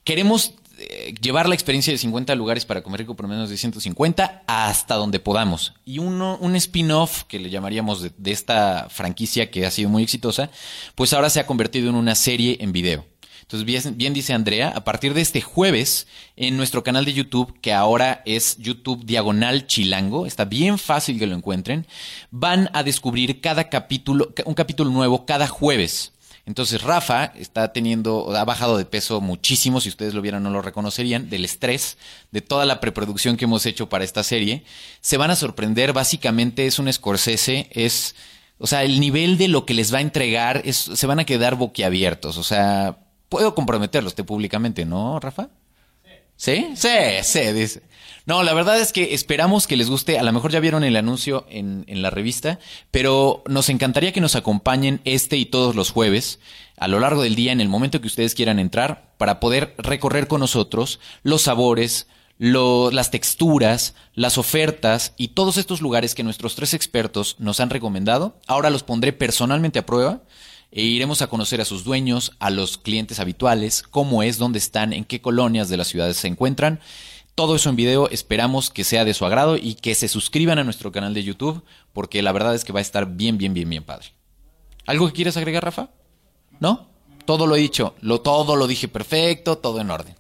queremos 0.03 0.55
eh, 0.79 1.15
llevar 1.21 1.49
la 1.49 1.55
experiencia 1.55 1.93
de 1.93 1.99
50 1.99 2.35
lugares 2.35 2.65
para 2.65 2.83
comer 2.83 3.01
rico 3.01 3.15
por 3.15 3.29
menos 3.29 3.49
de 3.51 3.57
150 3.57 4.43
hasta 4.49 4.97
donde 4.97 5.21
podamos. 5.21 5.75
Y 5.85 5.99
uno, 5.99 6.39
un 6.41 6.57
spin-off 6.57 7.23
que 7.25 7.39
le 7.39 7.51
llamaríamos 7.51 8.03
de, 8.03 8.11
de 8.17 8.33
esta 8.33 8.89
franquicia 8.91 9.49
que 9.49 9.65
ha 9.65 9.71
sido 9.71 9.89
muy 9.89 10.03
exitosa, 10.03 10.51
pues 10.97 11.13
ahora 11.13 11.31
se 11.31 11.39
ha 11.39 11.47
convertido 11.47 11.89
en 11.89 11.95
una 11.95 12.17
serie 12.17 12.57
en 12.61 12.73
video. 12.73 13.12
Entonces, 13.53 13.97
bien, 13.97 14.15
dice 14.15 14.33
Andrea, 14.33 14.73
a 14.75 14.83
partir 14.83 15.13
de 15.13 15.21
este 15.21 15.43
jueves 15.43 16.07
en 16.37 16.57
nuestro 16.57 16.83
canal 16.83 17.05
de 17.05 17.13
YouTube, 17.13 17.61
que 17.61 17.75
ahora 17.75 18.23
es 18.25 18.57
YouTube 18.57 19.05
Diagonal 19.05 19.67
Chilango, 19.67 20.25
está 20.25 20.47
bien 20.47 20.79
fácil 20.79 21.19
que 21.19 21.27
lo 21.27 21.37
encuentren, 21.37 21.87
van 22.31 22.71
a 22.73 22.83
descubrir 22.83 23.43
cada 23.43 23.69
capítulo, 23.69 24.33
un 24.47 24.55
capítulo 24.55 24.91
nuevo 24.91 25.27
cada 25.27 25.49
jueves. 25.49 26.13
Entonces 26.47 26.81
Rafa 26.81 27.27
está 27.37 27.75
teniendo, 27.75 28.35
ha 28.35 28.45
bajado 28.47 28.79
de 28.79 28.87
peso 28.87 29.21
muchísimo, 29.21 29.83
si 29.83 29.91
ustedes 29.91 30.15
lo 30.15 30.23
vieran 30.23 30.43
no 30.43 30.49
lo 30.49 30.63
reconocerían, 30.63 31.29
del 31.29 31.45
estrés, 31.45 31.99
de 32.31 32.41
toda 32.41 32.65
la 32.65 32.81
preproducción 32.81 33.37
que 33.37 33.45
hemos 33.45 33.67
hecho 33.67 33.91
para 33.91 34.05
esta 34.05 34.23
serie. 34.23 34.65
Se 35.03 35.19
van 35.19 35.31
a 35.31 35.37
sorprender, 35.37 35.93
básicamente 35.93 36.65
es 36.65 36.79
un 36.79 36.91
Scorsese, 36.91 37.69
es, 37.71 38.15
o 38.57 38.67
sea, 38.67 38.83
el 38.83 38.99
nivel 38.99 39.37
de 39.37 39.49
lo 39.49 39.67
que 39.67 39.75
les 39.75 39.93
va 39.93 39.99
a 39.99 40.01
entregar, 40.01 40.63
es, 40.65 40.79
se 40.79 41.07
van 41.07 41.21
a 41.21 41.27
quedar 41.27 41.57
boquiabiertos, 41.57 42.39
o 42.39 42.43
sea, 42.43 42.97
puedo 43.33 43.55
comprometerlos 43.55 44.15
te 44.15 44.25
públicamente, 44.25 44.85
¿no, 44.85 45.19
Rafa? 45.19 45.49
¿Sí? 46.37 46.69
Sí, 46.77 46.89
sí, 47.23 47.41
dice. 47.53 47.83
No, 48.27 48.43
la 48.43 48.53
verdad 48.53 48.79
es 48.79 48.93
que 48.93 49.15
esperamos 49.15 49.67
que 49.67 49.77
les 49.77 49.89
guste. 49.89 50.19
A 50.19 50.23
lo 50.23 50.33
mejor 50.33 50.51
ya 50.53 50.61
vieron 50.61 50.85
el 50.85 50.97
anuncio 50.97 51.47
en, 51.49 51.85
en 51.89 52.03
la 52.03 52.11
revista, 52.11 52.59
pero 52.91 53.43
nos 53.49 53.71
encantaría 53.71 54.13
que 54.13 54.21
nos 54.21 54.37
acompañen 54.37 55.01
este 55.05 55.39
y 55.39 55.47
todos 55.47 55.75
los 55.75 55.91
jueves 55.91 56.41
a 56.77 56.89
lo 56.89 57.01
largo 57.01 57.23
del 57.23 57.37
día 57.37 57.53
en 57.53 57.61
el 57.63 57.69
momento 57.71 58.01
que 58.03 58.07
ustedes 58.09 58.35
quieran 58.35 58.59
entrar 58.59 59.13
para 59.17 59.41
poder 59.41 59.75
recorrer 59.79 60.27
con 60.27 60.41
nosotros 60.41 61.01
los 61.23 61.41
sabores, 61.43 62.07
lo- 62.39 62.91
las 62.91 63.11
texturas, 63.11 63.95
las 64.15 64.37
ofertas 64.37 65.15
y 65.17 65.29
todos 65.29 65.57
estos 65.57 65.81
lugares 65.81 66.15
que 66.15 66.23
nuestros 66.25 66.55
tres 66.55 66.75
expertos 66.75 67.37
nos 67.39 67.61
han 67.61 67.71
recomendado. 67.71 68.37
Ahora 68.47 68.69
los 68.69 68.83
pondré 68.83 69.13
personalmente 69.15 69.79
a 69.79 69.87
prueba 69.87 70.21
e 70.73 70.83
iremos 70.83 71.21
a 71.21 71.27
conocer 71.27 71.61
a 71.61 71.67
sus 71.67 71.85
dueños, 71.85 72.33
a 72.39 72.49
los 72.49 72.79
clientes 72.79 73.21
habituales, 73.21 73.83
cómo 73.83 74.23
es, 74.23 74.39
dónde 74.39 74.59
están, 74.59 74.95
en 74.95 75.05
qué 75.05 75.21
colonias 75.21 75.69
de 75.69 75.77
las 75.77 75.89
ciudades 75.89 76.17
se 76.17 76.29
encuentran. 76.29 76.81
Todo 77.35 77.57
eso 77.57 77.69
en 77.69 77.77
video, 77.77 78.09
esperamos 78.09 78.71
que 78.71 78.83
sea 78.83 79.05
de 79.05 79.13
su 79.13 79.27
agrado 79.27 79.57
y 79.57 79.75
que 79.75 79.95
se 79.95 80.09
suscriban 80.09 80.59
a 80.59 80.65
nuestro 80.65 80.91
canal 80.91 81.13
de 81.13 81.25
YouTube, 81.25 81.63
porque 81.93 82.23
la 82.23 82.33
verdad 82.33 82.55
es 82.55 82.65
que 82.65 82.73
va 82.73 82.79
a 82.79 82.83
estar 82.83 83.07
bien, 83.07 83.37
bien, 83.37 83.53
bien, 83.53 83.69
bien 83.69 83.85
padre. 83.85 84.09
¿Algo 84.87 85.07
que 85.07 85.13
quieras 85.13 85.37
agregar, 85.37 85.63
Rafa? 85.63 85.91
¿No? 86.59 86.89
Todo 87.27 87.47
lo 87.47 87.55
he 87.55 87.61
dicho, 87.61 87.95
lo, 88.01 88.23
todo 88.23 88.57
lo 88.57 88.67
dije 88.67 88.89
perfecto, 88.89 89.59
todo 89.59 89.81
en 89.81 89.91
orden. 89.91 90.17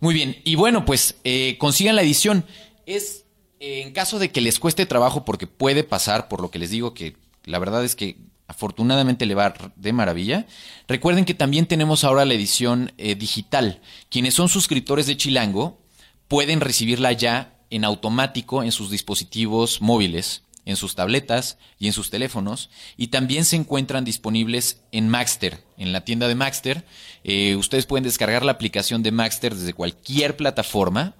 Muy 0.00 0.14
bien, 0.14 0.40
y 0.44 0.56
bueno, 0.56 0.86
pues 0.86 1.16
eh, 1.24 1.56
consigan 1.58 1.96
la 1.96 2.02
edición. 2.02 2.46
Es 2.86 3.24
eh, 3.60 3.82
en 3.82 3.92
caso 3.92 4.18
de 4.18 4.30
que 4.30 4.40
les 4.40 4.58
cueste 4.58 4.86
trabajo, 4.86 5.24
porque 5.26 5.46
puede 5.46 5.84
pasar, 5.84 6.28
por 6.28 6.40
lo 6.40 6.50
que 6.50 6.58
les 6.58 6.70
digo, 6.70 6.94
que 6.94 7.16
la 7.44 7.58
verdad 7.58 7.84
es 7.84 7.94
que 7.94 8.18
afortunadamente 8.48 9.26
le 9.26 9.34
va 9.34 9.54
de 9.76 9.92
maravilla. 9.92 10.46
Recuerden 10.88 11.24
que 11.24 11.34
también 11.34 11.66
tenemos 11.66 12.04
ahora 12.04 12.24
la 12.24 12.34
edición 12.34 12.92
eh, 12.98 13.14
digital. 13.14 13.80
Quienes 14.10 14.34
son 14.34 14.48
suscriptores 14.48 15.06
de 15.06 15.16
Chilango 15.16 15.80
pueden 16.28 16.60
recibirla 16.60 17.12
ya 17.12 17.58
en 17.70 17.84
automático 17.84 18.62
en 18.62 18.72
sus 18.72 18.90
dispositivos 18.90 19.80
móviles, 19.80 20.42
en 20.64 20.76
sus 20.76 20.94
tabletas 20.94 21.58
y 21.78 21.86
en 21.86 21.92
sus 21.92 22.10
teléfonos. 22.10 22.70
Y 22.96 23.08
también 23.08 23.44
se 23.44 23.56
encuentran 23.56 24.04
disponibles 24.04 24.82
en 24.92 25.08
Maxter, 25.08 25.64
en 25.76 25.92
la 25.92 26.04
tienda 26.04 26.28
de 26.28 26.34
Maxter. 26.34 26.84
Eh, 27.24 27.56
ustedes 27.56 27.86
pueden 27.86 28.04
descargar 28.04 28.44
la 28.44 28.52
aplicación 28.52 29.02
de 29.02 29.12
Maxter 29.12 29.54
desde 29.54 29.74
cualquier 29.74 30.36
plataforma 30.36 31.14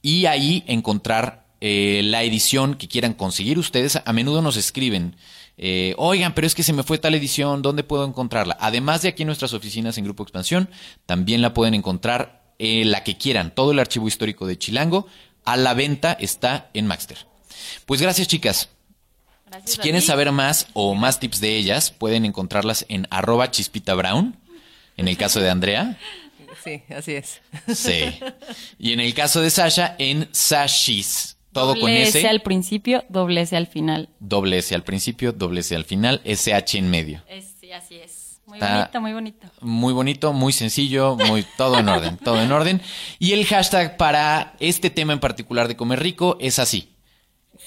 y 0.00 0.26
ahí 0.26 0.64
encontrar 0.66 1.46
eh, 1.60 2.00
la 2.04 2.24
edición 2.24 2.74
que 2.74 2.88
quieran 2.88 3.14
conseguir 3.14 3.58
ustedes. 3.58 4.00
A 4.04 4.12
menudo 4.12 4.42
nos 4.42 4.56
escriben. 4.56 5.16
Eh, 5.58 5.94
Oigan, 5.98 6.34
pero 6.34 6.46
es 6.46 6.54
que 6.54 6.62
se 6.62 6.72
me 6.72 6.82
fue 6.82 6.98
tal 6.98 7.14
edición, 7.14 7.62
¿dónde 7.62 7.84
puedo 7.84 8.04
encontrarla? 8.04 8.56
Además 8.60 9.02
de 9.02 9.08
aquí 9.08 9.22
en 9.22 9.26
nuestras 9.28 9.52
oficinas 9.52 9.98
en 9.98 10.04
Grupo 10.04 10.22
Expansión, 10.22 10.68
también 11.06 11.42
la 11.42 11.54
pueden 11.54 11.74
encontrar 11.74 12.42
eh, 12.58 12.84
la 12.84 13.04
que 13.04 13.16
quieran. 13.16 13.54
Todo 13.54 13.72
el 13.72 13.78
archivo 13.78 14.08
histórico 14.08 14.46
de 14.46 14.58
Chilango 14.58 15.06
a 15.44 15.56
la 15.56 15.74
venta 15.74 16.12
está 16.12 16.70
en 16.74 16.86
Maxter. 16.86 17.26
Pues 17.86 18.00
gracias, 18.00 18.28
chicas. 18.28 18.68
Gracias 19.46 19.70
Si 19.72 19.78
quieren 19.78 20.00
ti. 20.00 20.06
saber 20.06 20.32
más 20.32 20.66
o 20.72 20.94
más 20.94 21.20
tips 21.20 21.40
de 21.40 21.56
ellas, 21.56 21.90
pueden 21.90 22.24
encontrarlas 22.24 22.86
en 22.88 23.06
arroba 23.10 23.50
chispita 23.50 23.94
brown, 23.94 24.36
en 24.96 25.08
el 25.08 25.16
caso 25.16 25.40
de 25.40 25.50
Andrea. 25.50 25.98
Sí, 26.64 26.82
así 26.94 27.14
es. 27.14 27.40
Sí. 27.74 28.18
Y 28.78 28.92
en 28.92 29.00
el 29.00 29.12
caso 29.14 29.40
de 29.40 29.50
Sasha, 29.50 29.96
en 29.98 30.28
Sashis. 30.32 31.36
Todo 31.52 31.72
con 31.74 31.80
Doble 31.82 32.02
S. 32.02 32.18
S 32.20 32.28
al 32.28 32.42
principio, 32.42 33.04
doble 33.08 33.42
S 33.42 33.56
al 33.56 33.66
final. 33.66 34.08
Doble 34.20 34.58
S 34.58 34.74
al 34.74 34.84
principio, 34.84 35.32
doble 35.32 35.60
S 35.60 35.74
al 35.76 35.84
final, 35.84 36.20
SH 36.24 36.78
en 36.78 36.90
medio. 36.90 37.22
Es, 37.28 37.54
sí, 37.60 37.72
así 37.72 37.96
es. 37.96 38.40
Muy 38.46 38.58
Está- 38.58 38.78
bonito, 38.78 39.00
muy 39.00 39.12
bonito. 39.12 39.46
Muy 39.60 39.92
bonito, 39.92 40.32
muy 40.32 40.52
sencillo, 40.52 41.16
muy 41.16 41.44
todo 41.56 41.78
en 41.78 41.88
orden, 41.88 42.16
todo 42.18 42.40
en 42.42 42.50
orden. 42.50 42.80
Y 43.18 43.32
el 43.32 43.46
hashtag 43.46 43.96
para 43.96 44.54
este 44.60 44.90
tema 44.90 45.12
en 45.12 45.20
particular 45.20 45.68
de 45.68 45.76
comer 45.76 46.00
rico 46.02 46.36
es 46.40 46.58
así. 46.58 46.88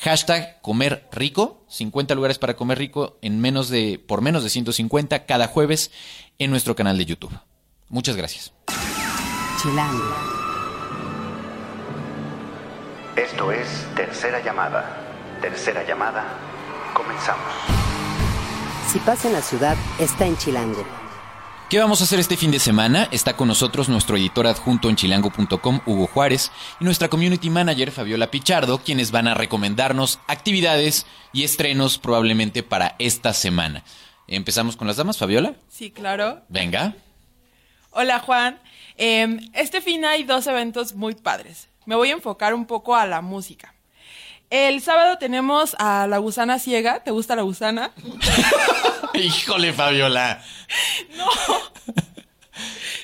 Hashtag 0.02 0.62
comer 0.62 1.08
rico, 1.12 1.64
50 1.70 2.16
lugares 2.16 2.38
para 2.38 2.56
comer 2.56 2.78
rico 2.78 3.18
en 3.22 3.40
menos 3.40 3.70
de, 3.70 3.98
por 4.06 4.22
menos 4.22 4.44
de 4.44 4.50
150 4.50 5.26
cada 5.26 5.48
jueves 5.48 5.92
en 6.38 6.52
nuestro 6.52 6.76
canal 6.76 6.98
de 6.98 7.06
YouTube. 7.06 7.32
Muchas 7.88 8.16
gracias. 8.18 8.52
Chilango. 9.62 10.45
Esto 13.16 13.50
es 13.50 13.88
Tercera 13.96 14.44
Llamada. 14.44 15.38
Tercera 15.40 15.88
Llamada. 15.88 16.38
Comenzamos. 16.94 17.48
Si 18.92 19.00
pasa 19.00 19.30
en 19.30 19.34
la 19.34 19.42
ciudad, 19.42 19.78
está 20.00 20.26
en 20.26 20.36
Chilango. 20.36 20.86
¿Qué 21.70 21.80
vamos 21.80 22.02
a 22.02 22.04
hacer 22.04 22.20
este 22.20 22.36
fin 22.36 22.52
de 22.52 22.60
semana? 22.60 23.08
Está 23.12 23.38
con 23.38 23.48
nosotros 23.48 23.88
nuestro 23.88 24.18
editor 24.18 24.48
adjunto 24.48 24.90
en 24.90 24.98
chilango.com, 24.98 25.80
Hugo 25.86 26.08
Juárez, 26.08 26.52
y 26.82 26.84
nuestra 26.84 27.08
community 27.08 27.50
manager, 27.50 27.92
Fabiola 27.92 28.32
Pichardo, 28.32 28.80
quienes 28.80 29.12
van 29.12 29.30
a 29.30 29.34
recomendarnos 29.34 30.20
actividades 30.28 31.06
y 31.32 31.46
estrenos 31.46 31.98
probablemente 31.98 32.64
para 32.64 32.98
esta 33.00 33.32
semana. 33.32 33.86
Empezamos 34.28 34.76
con 34.76 34.88
las 34.88 34.98
damas, 34.98 35.18
Fabiola. 35.18 35.54
Sí, 35.70 35.90
claro. 35.90 36.42
Venga. 36.50 36.96
Hola 37.92 38.20
Juan. 38.20 38.60
Eh, 38.98 39.40
este 39.54 39.80
fin 39.80 40.04
hay 40.04 40.24
dos 40.24 40.48
eventos 40.48 40.96
muy 40.96 41.16
padres. 41.16 41.70
Me 41.86 41.96
voy 41.96 42.10
a 42.10 42.14
enfocar 42.14 42.54
un 42.54 42.66
poco 42.66 42.96
a 42.96 43.06
la 43.06 43.22
música. 43.22 43.74
El 44.50 44.82
sábado 44.82 45.18
tenemos 45.18 45.76
a 45.80 46.08
La 46.08 46.18
Gusana 46.20 46.60
Ciega. 46.60 47.04
¿Te 47.04 47.12
gusta 47.12 47.36
La 47.36 47.42
Gusana? 47.42 47.92
Híjole, 49.14 49.74
Fabiola. 49.74 50.42
No. 51.18 51.26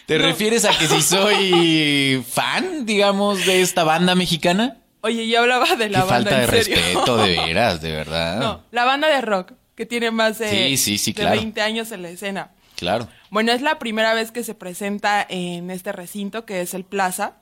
¿Te 0.06 0.17
refieres 0.17 0.65
a 0.65 0.78
que 0.78 0.88
si 0.88 1.02
soy 1.02 2.26
fan, 2.30 2.86
digamos, 2.86 3.46
de 3.46 3.62
esta 3.62 3.84
banda 3.84 4.13
mexicana? 4.15 4.78
Oye, 5.02 5.28
yo 5.28 5.39
hablaba 5.39 5.76
de 5.76 5.86
Qué 5.86 5.89
la 5.89 6.04
banda 6.04 6.32
falta 6.32 6.39
de 6.52 6.63
serio. 6.63 6.76
respeto, 6.76 7.17
de 7.17 7.38
veras, 7.46 7.82
de 7.82 7.91
verdad. 7.91 8.39
No, 8.39 8.63
la 8.72 8.86
banda 8.86 9.08
de 9.08 9.22
rock, 9.22 9.54
que 9.76 9.86
tiene 9.86 10.12
más 10.12 10.38
de, 10.38 10.50
Sí, 10.50 10.78
sí, 10.78 10.98
sí, 10.98 11.13
de 11.13 11.22
claro. 11.22 11.38
20 11.38 11.62
años 11.62 11.91
en 11.91 12.02
la 12.02 12.10
escena. 12.10 12.52
Claro. 12.76 13.08
Bueno, 13.30 13.52
es 13.52 13.62
la 13.62 13.80
primera 13.80 14.13
vez 14.13 14.32
que 14.32 14.44
se 14.44 14.54
presenta 14.54 15.26
en 15.28 15.72
este 15.72 15.91
recinto, 15.91 16.46
que 16.46 16.62
es 16.62 16.74
el 16.74 16.84
Plaza, 16.84 17.34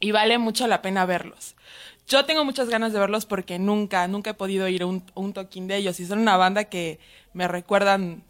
y 0.00 0.10
vale 0.10 0.38
mucho 0.38 0.66
la 0.66 0.82
pena 0.82 1.06
verlos. 1.06 1.54
Yo 2.06 2.24
tengo 2.24 2.44
muchas 2.44 2.68
ganas 2.68 2.92
de 2.92 2.98
verlos 2.98 3.24
porque 3.24 3.58
nunca, 3.58 4.06
nunca 4.08 4.30
he 4.30 4.34
podido 4.34 4.68
ir 4.68 4.82
a 4.82 4.86
un, 4.86 5.04
un 5.14 5.32
toquín 5.32 5.66
de 5.68 5.76
ellos. 5.76 5.98
Y 6.00 6.06
son 6.06 6.18
una 6.18 6.36
banda 6.36 6.64
que 6.64 6.98
me 7.32 7.48
recuerdan 7.48 8.24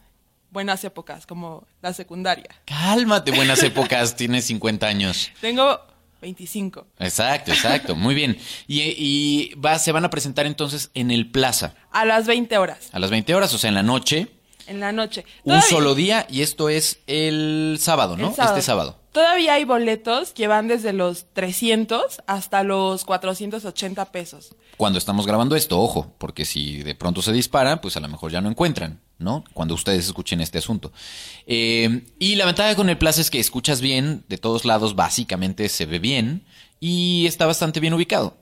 buenas 0.51 0.85
épocas, 0.85 1.27
como 1.27 1.67
la 1.83 1.93
secundaria. 1.93 2.49
Cálmate, 2.65 3.33
buenas 3.33 3.63
épocas, 3.63 4.15
tienes 4.17 4.45
50 4.47 4.87
años. 4.87 5.31
Tengo 5.41 5.81
25. 6.23 6.87
Exacto, 7.01 7.51
exacto, 7.51 7.97
muy 7.97 8.15
bien. 8.15 8.39
Y, 8.69 8.81
y 8.81 9.55
va, 9.57 9.79
se 9.79 9.91
van 9.93 10.05
a 10.05 10.11
presentar 10.11 10.47
entonces 10.47 10.91
en 10.95 11.11
el 11.11 11.31
Plaza 11.31 11.75
A 11.91 12.05
las 12.05 12.27
20 12.27 12.57
horas, 12.57 12.89
a 12.93 12.99
las 13.01 13.11
20 13.11 13.35
horas, 13.35 13.53
o 13.53 13.59
sea, 13.59 13.69
en 13.69 13.75
la 13.75 13.83
noche, 13.83 14.29
en 14.67 14.81
la 14.81 14.93
noche. 14.93 15.27
un 15.43 15.61
solo 15.61 15.95
día, 15.95 16.27
y 16.31 16.43
esto 16.43 16.69
es 16.69 17.01
el 17.07 17.77
sábado, 17.81 18.17
¿no? 18.17 18.29
el 18.29 18.35
sábado. 18.35 18.55
Este 18.57 18.65
sábado. 18.65 19.01
Todavía 19.15 19.55
hay 19.55 19.65
boletos 19.65 20.33
que 20.33 20.49
van 20.49 20.67
desde 20.67 20.93
los 20.93 21.33
300 21.35 22.23
hasta 22.27 22.65
los 22.65 23.05
480 23.05 24.07
pesos. 24.07 24.57
Cuando 24.77 24.99
estamos 24.99 25.25
grabando 25.25 25.55
esto, 25.55 25.81
ojo, 25.81 26.13
porque 26.19 26.45
si 26.45 26.83
de 26.83 26.97
pronto 26.97 27.23
se 27.23 27.31
dispara, 27.31 27.81
pues 27.81 27.97
a 27.97 28.01
lo 28.01 28.09
mejor 28.09 28.33
ya 28.33 28.41
no 28.41 28.51
encuentran, 28.51 29.01
¿no? 29.21 29.45
Cuando 29.53 29.75
ustedes 29.75 30.07
escuchen 30.07 30.41
este 30.41 30.59
asunto. 30.59 30.91
Eh, 31.47 32.03
y 32.19 32.35
la 32.35 32.45
ventaja 32.45 32.75
con 32.75 32.89
el 32.89 32.99
Plaza 32.99 33.21
es 33.21 33.31
que 33.31 33.39
escuchas 33.39 33.81
bien, 33.81 34.25
de 34.29 34.37
todos 34.37 34.65
lados 34.65 34.97
básicamente 34.97 35.69
se 35.69 35.87
ve 35.87 36.01
bien 36.01 36.45
y 36.81 37.27
está 37.29 37.47
bastante 37.47 37.79
bien 37.79 37.95
ubicado. 37.95 38.37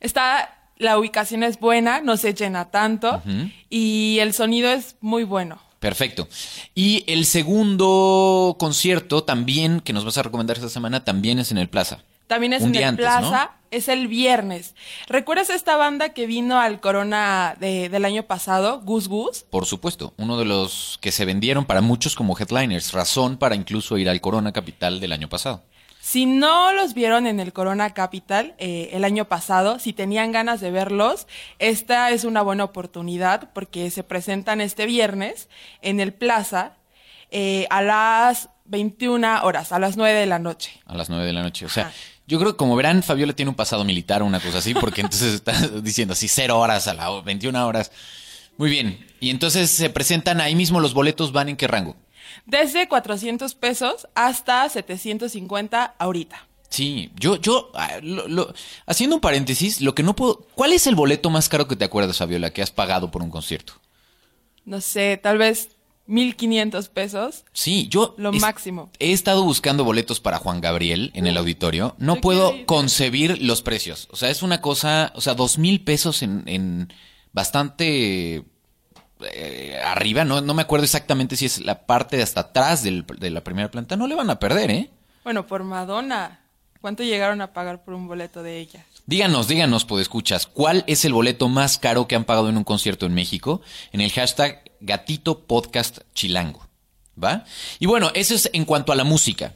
Está, 0.00 0.70
la 0.78 0.98
ubicación 0.98 1.42
es 1.42 1.60
buena, 1.60 2.00
no 2.00 2.16
se 2.16 2.32
llena 2.32 2.70
tanto 2.70 3.22
y 3.68 4.16
el 4.20 4.32
sonido 4.32 4.70
es 4.70 4.96
muy 5.02 5.24
bueno. 5.24 5.60
Perfecto. 5.80 6.28
Y 6.74 7.04
el 7.08 7.24
segundo 7.24 8.56
concierto 8.58 9.24
también, 9.24 9.80
que 9.80 9.92
nos 9.92 10.04
vas 10.04 10.18
a 10.18 10.22
recomendar 10.22 10.56
esta 10.56 10.68
semana, 10.68 11.04
también 11.04 11.38
es 11.38 11.50
en 11.50 11.58
el 11.58 11.68
Plaza. 11.68 12.04
También 12.26 12.52
es 12.52 12.60
Un 12.62 12.66
en 12.68 12.72
día 12.72 12.80
el 12.82 12.88
antes, 12.90 13.04
Plaza, 13.06 13.52
es 13.72 13.88
el 13.88 14.06
viernes. 14.06 14.74
¿Recuerdas 15.08 15.50
esta 15.50 15.76
banda 15.76 16.10
que 16.10 16.26
vino 16.26 16.60
al 16.60 16.80
Corona 16.80 17.56
de- 17.58 17.88
del 17.88 18.04
año 18.04 18.22
pasado, 18.24 18.80
Gus 18.82 19.08
Gus? 19.08 19.44
Por 19.50 19.66
supuesto, 19.66 20.12
uno 20.16 20.38
de 20.38 20.44
los 20.44 20.98
que 21.00 21.10
se 21.10 21.24
vendieron 21.24 21.64
para 21.64 21.80
muchos 21.80 22.14
como 22.14 22.38
headliners, 22.38 22.92
razón 22.92 23.36
para 23.36 23.56
incluso 23.56 23.98
ir 23.98 24.08
al 24.08 24.20
Corona 24.20 24.52
Capital 24.52 25.00
del 25.00 25.10
año 25.12 25.28
pasado. 25.28 25.62
Si 26.00 26.24
no 26.24 26.72
los 26.72 26.94
vieron 26.94 27.26
en 27.26 27.40
el 27.40 27.52
Corona 27.52 27.92
Capital 27.92 28.54
eh, 28.58 28.88
el 28.92 29.04
año 29.04 29.26
pasado, 29.26 29.78
si 29.78 29.92
tenían 29.92 30.32
ganas 30.32 30.60
de 30.60 30.70
verlos, 30.70 31.26
esta 31.58 32.10
es 32.10 32.24
una 32.24 32.40
buena 32.40 32.64
oportunidad 32.64 33.50
porque 33.52 33.90
se 33.90 34.02
presentan 34.02 34.62
este 34.62 34.86
viernes 34.86 35.50
en 35.82 36.00
el 36.00 36.14
Plaza 36.14 36.72
eh, 37.30 37.66
a 37.68 37.82
las 37.82 38.48
21 38.64 39.42
horas, 39.44 39.72
a 39.72 39.78
las 39.78 39.98
9 39.98 40.18
de 40.18 40.26
la 40.26 40.38
noche. 40.38 40.72
A 40.86 40.96
las 40.96 41.10
9 41.10 41.26
de 41.26 41.32
la 41.34 41.42
noche. 41.42 41.66
O 41.66 41.68
sea, 41.68 41.88
Ajá. 41.88 41.94
yo 42.26 42.38
creo 42.38 42.52
que 42.52 42.56
como 42.56 42.76
verán, 42.76 43.02
Fabiola 43.02 43.34
tiene 43.34 43.50
un 43.50 43.54
pasado 43.54 43.84
militar 43.84 44.22
o 44.22 44.26
una 44.26 44.40
cosa 44.40 44.58
así, 44.58 44.72
porque 44.72 45.00
entonces 45.02 45.34
está 45.34 45.52
diciendo 45.82 46.12
así, 46.12 46.28
cero 46.28 46.58
horas 46.58 46.88
a 46.88 46.94
las 46.94 47.22
21 47.22 47.66
horas. 47.66 47.92
Muy 48.56 48.70
bien. 48.70 49.06
Y 49.20 49.28
entonces 49.28 49.70
se 49.70 49.90
presentan 49.90 50.40
ahí 50.40 50.54
mismo, 50.54 50.80
los 50.80 50.94
boletos 50.94 51.32
van 51.32 51.50
en 51.50 51.56
qué 51.56 51.68
rango. 51.68 51.96
Desde 52.50 52.88
400 52.88 53.54
pesos 53.54 54.08
hasta 54.14 54.68
750 54.68 55.94
ahorita. 55.98 56.46
Sí, 56.68 57.10
yo, 57.16 57.36
yo, 57.36 57.70
ah, 57.74 57.98
lo- 58.02 58.28
lo- 58.28 58.52
haciendo 58.86 59.16
un 59.16 59.20
paréntesis, 59.20 59.80
lo 59.80 59.94
que 59.94 60.02
no 60.02 60.14
puedo, 60.16 60.46
¿cuál 60.54 60.72
es 60.72 60.86
el 60.86 60.94
boleto 60.94 61.28
más 61.30 61.48
caro 61.48 61.66
que 61.66 61.76
te 61.76 61.84
acuerdas, 61.84 62.18
Fabiola, 62.18 62.52
que 62.52 62.62
has 62.62 62.70
pagado 62.70 63.10
por 63.10 63.22
un 63.22 63.30
concierto? 63.30 63.74
No 64.64 64.80
sé, 64.80 65.16
tal 65.16 65.38
vez 65.38 65.70
1500 66.06 66.88
pesos. 66.88 67.44
Sí, 67.52 67.88
yo 67.88 68.14
Lo 68.18 68.30
es- 68.32 68.40
máximo. 68.40 68.90
he 68.98 69.12
estado 69.12 69.42
buscando 69.44 69.84
boletos 69.84 70.20
para 70.20 70.38
Juan 70.38 70.60
Gabriel 70.60 71.10
en 71.14 71.26
el 71.26 71.36
auditorio. 71.36 71.94
No 71.98 72.16
puedo 72.20 72.54
concebir 72.66 73.42
los 73.42 73.62
precios. 73.62 74.08
O 74.10 74.16
sea, 74.16 74.30
es 74.30 74.42
una 74.42 74.60
cosa, 74.60 75.12
o 75.16 75.20
sea, 75.20 75.34
dos 75.34 75.58
mil 75.58 75.82
pesos 75.82 76.22
en, 76.22 76.42
en 76.46 76.92
bastante 77.32 78.44
eh, 79.32 79.78
arriba. 79.84 80.24
No, 80.24 80.40
no 80.40 80.54
me 80.54 80.62
acuerdo 80.62 80.84
exactamente 80.84 81.36
si 81.36 81.46
es 81.46 81.60
la 81.64 81.86
parte 81.86 82.16
de 82.16 82.22
hasta 82.22 82.40
atrás 82.40 82.82
del- 82.82 83.04
de 83.18 83.30
la 83.30 83.42
primera 83.42 83.70
planta. 83.70 83.96
No 83.96 84.06
le 84.06 84.14
van 84.14 84.30
a 84.30 84.38
perder, 84.38 84.70
¿eh? 84.70 84.90
Bueno, 85.24 85.46
por 85.46 85.64
Madonna. 85.64 86.40
¿Cuánto 86.80 87.02
llegaron 87.02 87.42
a 87.42 87.52
pagar 87.52 87.84
por 87.84 87.92
un 87.92 88.08
boleto 88.08 88.42
de 88.42 88.58
ella? 88.58 88.86
Díganos, 89.04 89.48
díganos, 89.48 89.86
escuchas, 90.00 90.46
¿cuál 90.46 90.82
es 90.86 91.04
el 91.04 91.12
boleto 91.12 91.48
más 91.48 91.76
caro 91.76 92.08
que 92.08 92.16
han 92.16 92.24
pagado 92.24 92.48
en 92.48 92.56
un 92.56 92.64
concierto 92.64 93.04
en 93.04 93.12
México? 93.12 93.60
En 93.92 94.00
el 94.00 94.10
hashtag 94.12 94.62
Gatito 94.80 95.40
Podcast 95.46 95.98
Chilango. 96.14 96.66
¿Va? 97.22 97.44
Y 97.78 97.84
bueno, 97.86 98.10
eso 98.14 98.34
es 98.34 98.48
en 98.54 98.64
cuanto 98.64 98.92
a 98.92 98.96
la 98.96 99.04
música. 99.04 99.52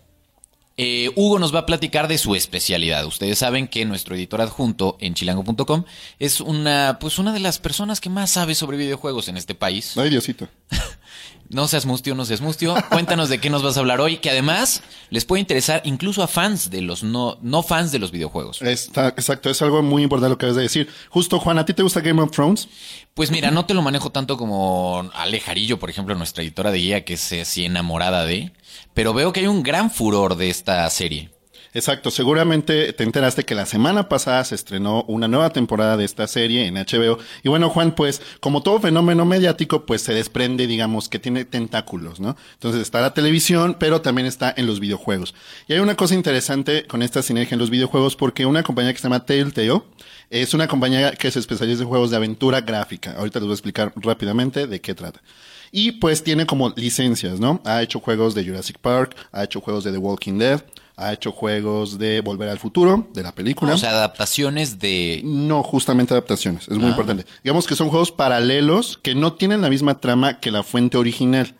Eh, 0.76 1.10
Hugo 1.14 1.38
nos 1.38 1.54
va 1.54 1.60
a 1.60 1.66
platicar 1.66 2.08
de 2.08 2.18
su 2.18 2.34
especialidad. 2.34 3.06
Ustedes 3.06 3.38
saben 3.38 3.68
que 3.68 3.84
nuestro 3.84 4.16
editor 4.16 4.40
adjunto 4.40 4.96
en 5.00 5.14
chilango.com 5.14 5.84
es 6.18 6.40
una, 6.40 6.98
pues 7.00 7.18
una 7.18 7.32
de 7.32 7.40
las 7.40 7.58
personas 7.58 8.00
que 8.00 8.10
más 8.10 8.32
sabe 8.32 8.54
sobre 8.54 8.76
videojuegos 8.76 9.28
en 9.28 9.36
este 9.36 9.54
país. 9.54 9.96
Ay, 9.96 10.10
Diosito. 10.10 10.48
No 11.50 11.68
seas 11.68 11.86
mustio, 11.86 12.14
no 12.14 12.24
seas 12.24 12.40
mustio. 12.40 12.74
Cuéntanos 12.90 13.28
de 13.28 13.38
qué 13.38 13.50
nos 13.50 13.62
vas 13.62 13.76
a 13.76 13.80
hablar 13.80 14.00
hoy, 14.00 14.16
que 14.16 14.30
además 14.30 14.82
les 15.10 15.24
puede 15.24 15.40
interesar 15.40 15.82
incluso 15.84 16.22
a 16.22 16.28
fans 16.28 16.70
de 16.70 16.80
los 16.80 17.02
no, 17.02 17.38
no 17.42 17.62
fans 17.62 17.92
de 17.92 17.98
los 17.98 18.10
videojuegos. 18.10 18.62
Está, 18.62 19.08
exacto, 19.08 19.50
es 19.50 19.60
algo 19.62 19.82
muy 19.82 20.02
importante 20.02 20.30
lo 20.30 20.38
que 20.38 20.46
acabas 20.46 20.56
de 20.56 20.62
decir. 20.62 20.88
Justo, 21.10 21.38
Juan, 21.38 21.58
¿a 21.58 21.64
ti 21.64 21.74
te 21.74 21.82
gusta 21.82 22.00
Game 22.00 22.20
of 22.20 22.30
Thrones? 22.30 22.68
Pues 23.14 23.30
mira, 23.30 23.50
no 23.50 23.66
te 23.66 23.74
lo 23.74 23.82
manejo 23.82 24.10
tanto 24.10 24.36
como 24.36 25.10
Ale 25.14 25.40
Jarillo, 25.40 25.78
por 25.78 25.90
ejemplo, 25.90 26.14
nuestra 26.14 26.42
editora 26.42 26.70
de 26.70 26.78
guía, 26.78 27.04
que 27.04 27.14
es 27.14 27.32
así 27.32 27.64
enamorada 27.64 28.24
de, 28.24 28.52
pero 28.94 29.14
veo 29.14 29.32
que 29.32 29.40
hay 29.40 29.46
un 29.46 29.62
gran 29.62 29.90
furor 29.90 30.36
de 30.36 30.50
esta 30.50 30.88
serie. 30.90 31.33
Exacto, 31.74 32.12
seguramente 32.12 32.92
te 32.92 33.02
enteraste 33.02 33.44
que 33.44 33.56
la 33.56 33.66
semana 33.66 34.08
pasada 34.08 34.44
se 34.44 34.54
estrenó 34.54 35.02
una 35.08 35.26
nueva 35.26 35.50
temporada 35.50 35.96
de 35.96 36.04
esta 36.04 36.28
serie 36.28 36.66
en 36.66 36.76
HBO. 36.76 37.18
Y 37.42 37.48
bueno, 37.48 37.68
Juan, 37.68 37.96
pues 37.96 38.22
como 38.38 38.62
todo 38.62 38.78
fenómeno 38.78 39.24
mediático, 39.24 39.84
pues 39.84 40.00
se 40.02 40.14
desprende, 40.14 40.68
digamos, 40.68 41.08
que 41.08 41.18
tiene 41.18 41.44
tentáculos, 41.44 42.20
¿no? 42.20 42.36
Entonces 42.52 42.80
está 42.80 43.00
la 43.00 43.12
televisión, 43.12 43.76
pero 43.76 44.00
también 44.02 44.28
está 44.28 44.54
en 44.56 44.68
los 44.68 44.78
videojuegos. 44.78 45.34
Y 45.66 45.72
hay 45.72 45.80
una 45.80 45.96
cosa 45.96 46.14
interesante 46.14 46.86
con 46.86 47.02
esta 47.02 47.22
sinergia 47.22 47.56
en 47.56 47.60
los 47.60 47.70
videojuegos, 47.70 48.14
porque 48.14 48.46
una 48.46 48.62
compañía 48.62 48.92
que 48.92 48.98
se 49.00 49.08
llama 49.08 49.26
Telltale 49.26 49.82
es 50.30 50.54
una 50.54 50.68
compañía 50.68 51.10
que 51.10 51.32
se 51.32 51.40
especializa 51.40 51.82
en 51.82 51.88
juegos 51.88 52.12
de 52.12 52.16
aventura 52.16 52.60
gráfica. 52.60 53.16
Ahorita 53.18 53.40
les 53.40 53.46
voy 53.46 53.52
a 53.52 53.54
explicar 53.54 53.92
rápidamente 53.96 54.68
de 54.68 54.80
qué 54.80 54.94
trata. 54.94 55.20
Y 55.72 55.90
pues 55.90 56.22
tiene 56.22 56.46
como 56.46 56.72
licencias, 56.76 57.40
¿no? 57.40 57.60
Ha 57.64 57.82
hecho 57.82 57.98
juegos 57.98 58.36
de 58.36 58.44
Jurassic 58.44 58.78
Park, 58.78 59.16
ha 59.32 59.42
hecho 59.42 59.60
juegos 59.60 59.82
de 59.82 59.90
The 59.90 59.98
Walking 59.98 60.38
Dead, 60.38 60.62
ha 60.96 61.12
hecho 61.12 61.32
juegos 61.32 61.98
de 61.98 62.20
Volver 62.20 62.48
al 62.48 62.58
Futuro, 62.58 63.08
de 63.12 63.22
la 63.22 63.32
película. 63.32 63.74
O 63.74 63.78
sea, 63.78 63.90
adaptaciones 63.90 64.78
de... 64.78 65.22
no 65.24 65.62
justamente 65.62 66.14
adaptaciones, 66.14 66.68
es 66.68 66.76
muy 66.76 66.86
Ah. 66.86 66.90
importante. 66.90 67.26
Digamos 67.42 67.66
que 67.66 67.74
son 67.74 67.88
juegos 67.88 68.12
paralelos 68.12 68.98
que 69.02 69.14
no 69.14 69.32
tienen 69.32 69.60
la 69.62 69.70
misma 69.70 69.98
trama 70.00 70.38
que 70.40 70.50
la 70.50 70.62
fuente 70.62 70.96
original. 70.96 71.54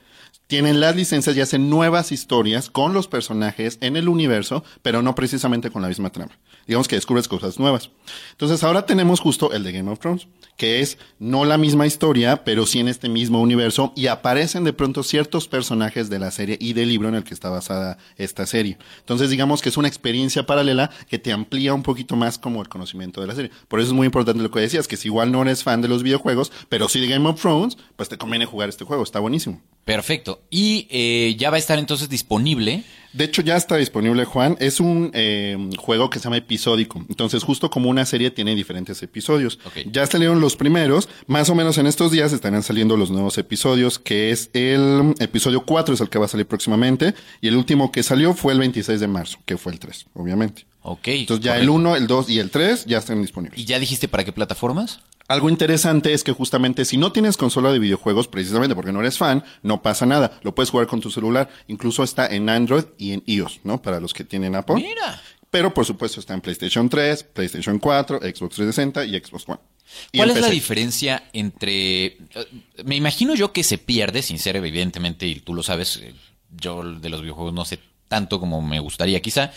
Tienen 0.55 0.79
las 0.79 0.95
licencias 0.95 1.37
y 1.37 1.41
hacen 1.41 1.69
nuevas 1.69 2.13
historias 2.13 2.71
con 2.71 2.95
los 2.95 3.09
personajes 3.09 3.77
en 3.81 3.97
el 3.97 4.09
universo, 4.09 4.63
pero 4.83 5.03
no 5.03 5.17
precisamente 5.17 5.69
con 5.69 5.83
la 5.83 5.89
misma 5.89 6.11
trama. 6.11 6.39
Digamos 6.69 6.87
que 6.87 6.95
descubres 6.95 7.27
cosas 7.27 7.59
nuevas. 7.59 7.91
Entonces 8.31 8.63
ahora 8.63 8.87
tenemos 8.87 9.19
justo 9.19 9.53
el 9.53 9.65
de 9.65 9.73
Game 9.73 9.91
of 9.91 9.99
Thrones, 9.99 10.29
que 10.57 10.79
es 10.79 10.97
no 11.19 11.45
la 11.45 11.59
misma 11.59 11.89
historia, 11.89 12.45
pero 12.45 12.67
sí 12.67 12.79
en 12.79 12.87
este 12.87 13.09
mismo 13.09 13.41
universo 13.41 13.93
y 13.97 14.07
aparecen 14.07 14.63
de 14.63 14.73
pronto 14.73 15.03
ciertos 15.03 15.49
personajes 15.49 16.09
de 16.09 16.21
la 16.21 16.31
serie 16.31 16.57
y 16.61 16.73
del 16.73 16.89
libro 16.89 17.09
en 17.09 17.17
el 17.17 17.25
que 17.25 17.35
está 17.35 17.51
basada 17.51 17.99
esta 18.17 18.47
serie. 18.47 18.79
Entonces 19.01 19.31
digamos 19.31 19.61
que 19.61 19.71
es 19.71 19.77
una 19.77 19.89
experiencia 19.89 20.47
paralela 20.47 20.89
que 21.09 21.19
te 21.19 21.33
amplía 21.33 21.75
un 21.75 21.83
poquito 21.83 22.15
más 22.15 22.39
como 22.39 22.63
el 22.63 22.69
conocimiento 22.69 23.21
de 23.21 23.27
la 23.27 23.35
serie. 23.35 23.51
Por 23.67 23.81
eso 23.81 23.89
es 23.89 23.93
muy 23.93 24.07
importante 24.07 24.41
lo 24.41 24.53
que 24.53 24.61
decías, 24.61 24.87
que 24.87 24.97
si 24.97 25.09
igual 25.09 25.33
no 25.33 25.43
eres 25.43 25.65
fan 25.65 25.83
de 25.83 25.89
los 25.89 26.05
videojuegos, 26.05 26.53
pero 26.69 26.89
sí 26.89 27.01
de 27.01 27.09
Game 27.09 27.29
of 27.29 27.41
Thrones, 27.41 27.77
pues 27.97 28.09
te 28.09 28.19
conviene 28.19 28.47
jugar 28.47 28.69
este 28.69 28.85
juego, 28.85 29.03
está 29.03 29.19
buenísimo. 29.19 29.61
Perfecto. 29.85 30.43
Y 30.51 30.87
eh, 30.91 31.37
ya 31.39 31.51
va 31.51 31.57
a 31.57 31.59
estar 31.59 31.79
entonces 31.79 32.09
disponible. 32.09 32.85
De 33.13 33.25
hecho, 33.25 33.43
ya 33.43 33.57
está 33.57 33.77
disponible, 33.77 34.25
Juan. 34.25 34.57
Es 34.59 34.81
un 34.81 35.13
eh, 35.15 35.57
juego 35.79 36.11
que 36.11 36.19
se 36.19 36.25
llama 36.25 36.39
episódico. 36.39 37.05
Entonces, 37.09 37.45
justo 37.45 37.71
como 37.71 37.89
una 37.89 38.05
serie 38.07 38.33
tiene 38.33 38.57
diferentes 38.57 39.01
episodios. 39.05 39.61
Ok. 39.65 39.87
Ya 39.93 40.05
salieron 40.07 40.41
los 40.41 40.57
primeros. 40.57 41.09
Más 41.29 41.49
o 41.49 41.55
menos 41.55 41.79
en 41.79 41.87
estos 41.87 42.11
días 42.11 42.33
estarán 42.33 42.65
saliendo 42.65 42.97
los 42.97 43.13
nuevos 43.13 43.39
episodios, 43.39 44.01
que 44.01 44.33
es 44.33 44.51
el 44.53 45.15
episodio 45.21 45.65
4, 45.65 45.95
es 45.95 46.01
el 46.01 46.09
que 46.09 46.19
va 46.19 46.25
a 46.25 46.29
salir 46.29 46.47
próximamente. 46.47 47.15
Y 47.41 47.47
el 47.47 47.57
último 47.57 47.93
que 47.93 48.03
salió 48.03 48.35
fue 48.35 48.53
el 48.53 48.59
26 48.59 48.99
de 48.99 49.07
marzo, 49.07 49.39
que 49.47 49.59
fue 49.59 49.73
el 49.73 49.79
3, 49.79 50.07
obviamente. 50.15 50.67
Ok. 50.83 51.07
Entonces, 51.09 51.45
ya 51.45 51.53
correcto. 51.53 51.63
el 51.63 51.71
1, 51.71 51.97
el 51.97 52.07
2 52.09 52.31
y 52.31 52.39
el 52.41 52.51
3 52.51 52.87
ya 52.87 52.99
están 52.99 53.23
disponibles. 53.23 53.61
¿Y 53.61 53.65
ya 53.65 53.79
dijiste 53.79 54.09
para 54.09 54.25
qué 54.25 54.33
plataformas? 54.33 54.99
Algo 55.27 55.49
interesante 55.49 56.13
es 56.13 56.23
que 56.23 56.33
justamente 56.33 56.85
si 56.85 56.99
no 56.99 57.11
tienes 57.13 57.37
consola 57.37 57.73
de 57.73 57.79
videojuegos, 57.79 58.29
precisamente 58.29 58.75
porque 58.75 58.93
no 58.93 59.01
eres 59.01 59.17
fan, 59.17 59.43
no 59.63 59.81
pasa 59.81 60.05
nada. 60.05 60.39
Lo 60.43 60.55
puedes 60.55 60.71
jugar 60.71 60.87
con 60.87 61.01
tu 61.01 61.11
celular. 61.11 61.49
Incluso 61.67 62.03
está 62.03 62.27
en 62.27 62.49
Android 62.51 62.85
y 62.99 63.13
en 63.13 63.23
iOS, 63.27 63.61
¿no? 63.65 63.81
Para 63.81 64.01
los 64.01 64.13
que 64.13 64.25
tienen 64.25 64.55
Apple. 64.55 64.77
Mira. 64.77 65.21
Pero 65.51 65.73
por 65.73 65.87
supuesto 65.87 66.21
está 66.21 66.35
en 66.35 66.41
PlayStation 66.41 66.89
3, 66.89 67.23
PlayStation 67.25 67.79
4, 67.79 68.19
Xbox 68.19 68.57
360 68.57 69.05
y 69.07 69.19
Xbox 69.19 69.49
One. 69.49 69.61
Y 70.13 70.19
¿Cuál 70.19 70.31
es 70.31 70.41
la 70.41 70.51
diferencia 70.51 71.25
entre... 71.33 72.07
eh, 72.07 72.19
Me 72.85 72.97
imagino 72.97 73.35
yo 73.35 73.53
que 73.53 73.63
se 73.63 73.79
pierde, 73.79 74.21
sin 74.23 74.39
ser 74.39 74.57
evidentemente, 74.57 75.27
y 75.27 75.37
tú 75.41 75.55
lo 75.55 75.63
sabes, 75.63 75.99
eh, 76.03 76.13
yo 76.51 76.83
de 76.83 77.09
los 77.09 77.21
videojuegos 77.23 77.55
no 77.55 77.65
sé 77.65 77.79
tanto 78.09 78.41
como 78.41 78.61
me 78.63 78.81
gustaría 78.81 79.23
quizá. 79.23 79.53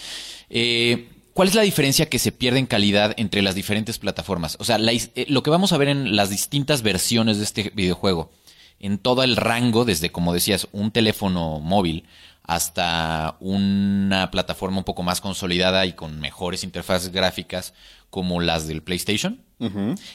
Eh, 0.50 1.10
¿Cuál 1.38 1.50
es 1.50 1.54
la 1.54 1.62
diferencia 1.62 2.10
que 2.10 2.18
se 2.18 2.32
pierde 2.32 2.58
en 2.58 2.66
calidad 2.66 3.14
entre 3.16 3.44
las 3.44 3.54
diferentes 3.54 4.00
plataformas? 4.00 4.58
O 4.60 4.64
sea, 4.64 4.80
la 4.80 4.92
eh, 4.92 5.28
lo 5.30 5.44
que 5.44 5.52
vamos 5.52 5.72
a 5.72 5.78
ver 5.78 5.88
en 5.88 6.16
las 6.16 6.32
distintas 6.32 6.82
versiones 6.82 7.38
de 7.38 7.44
este 7.44 7.72
videojuego, 7.76 8.32
en 8.80 8.98
todo 8.98 9.22
el 9.22 9.36
rango, 9.36 9.86
desde, 9.86 10.12
como 10.12 10.34
decías, 10.34 10.68
un 10.72 10.90
teléfono 10.90 11.60
móvil 11.60 12.06
hasta 12.42 13.38
una 13.40 14.32
plataforma 14.32 14.80
un 14.80 14.84
poco 14.84 15.04
más 15.04 15.22
consolidada 15.22 15.86
y 15.86 15.94
con 15.94 16.20
mejores 16.20 16.64
interfaces 16.64 17.12
gráficas 17.12 17.76
como 18.10 18.42
las 18.42 18.68
del 18.68 18.82
PlayStation. 18.82 19.40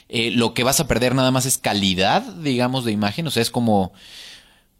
Eh, 0.09 0.31
lo 0.31 0.53
que 0.53 0.65
vas 0.65 0.81
a 0.81 0.89
perder 0.89 1.15
nada 1.15 1.31
más 1.31 1.45
es 1.45 1.57
calidad, 1.57 2.21
digamos, 2.21 2.83
de 2.83 2.91
imagen. 2.91 3.27
O 3.27 3.31
sea, 3.31 3.43
es 3.43 3.49
como, 3.49 3.93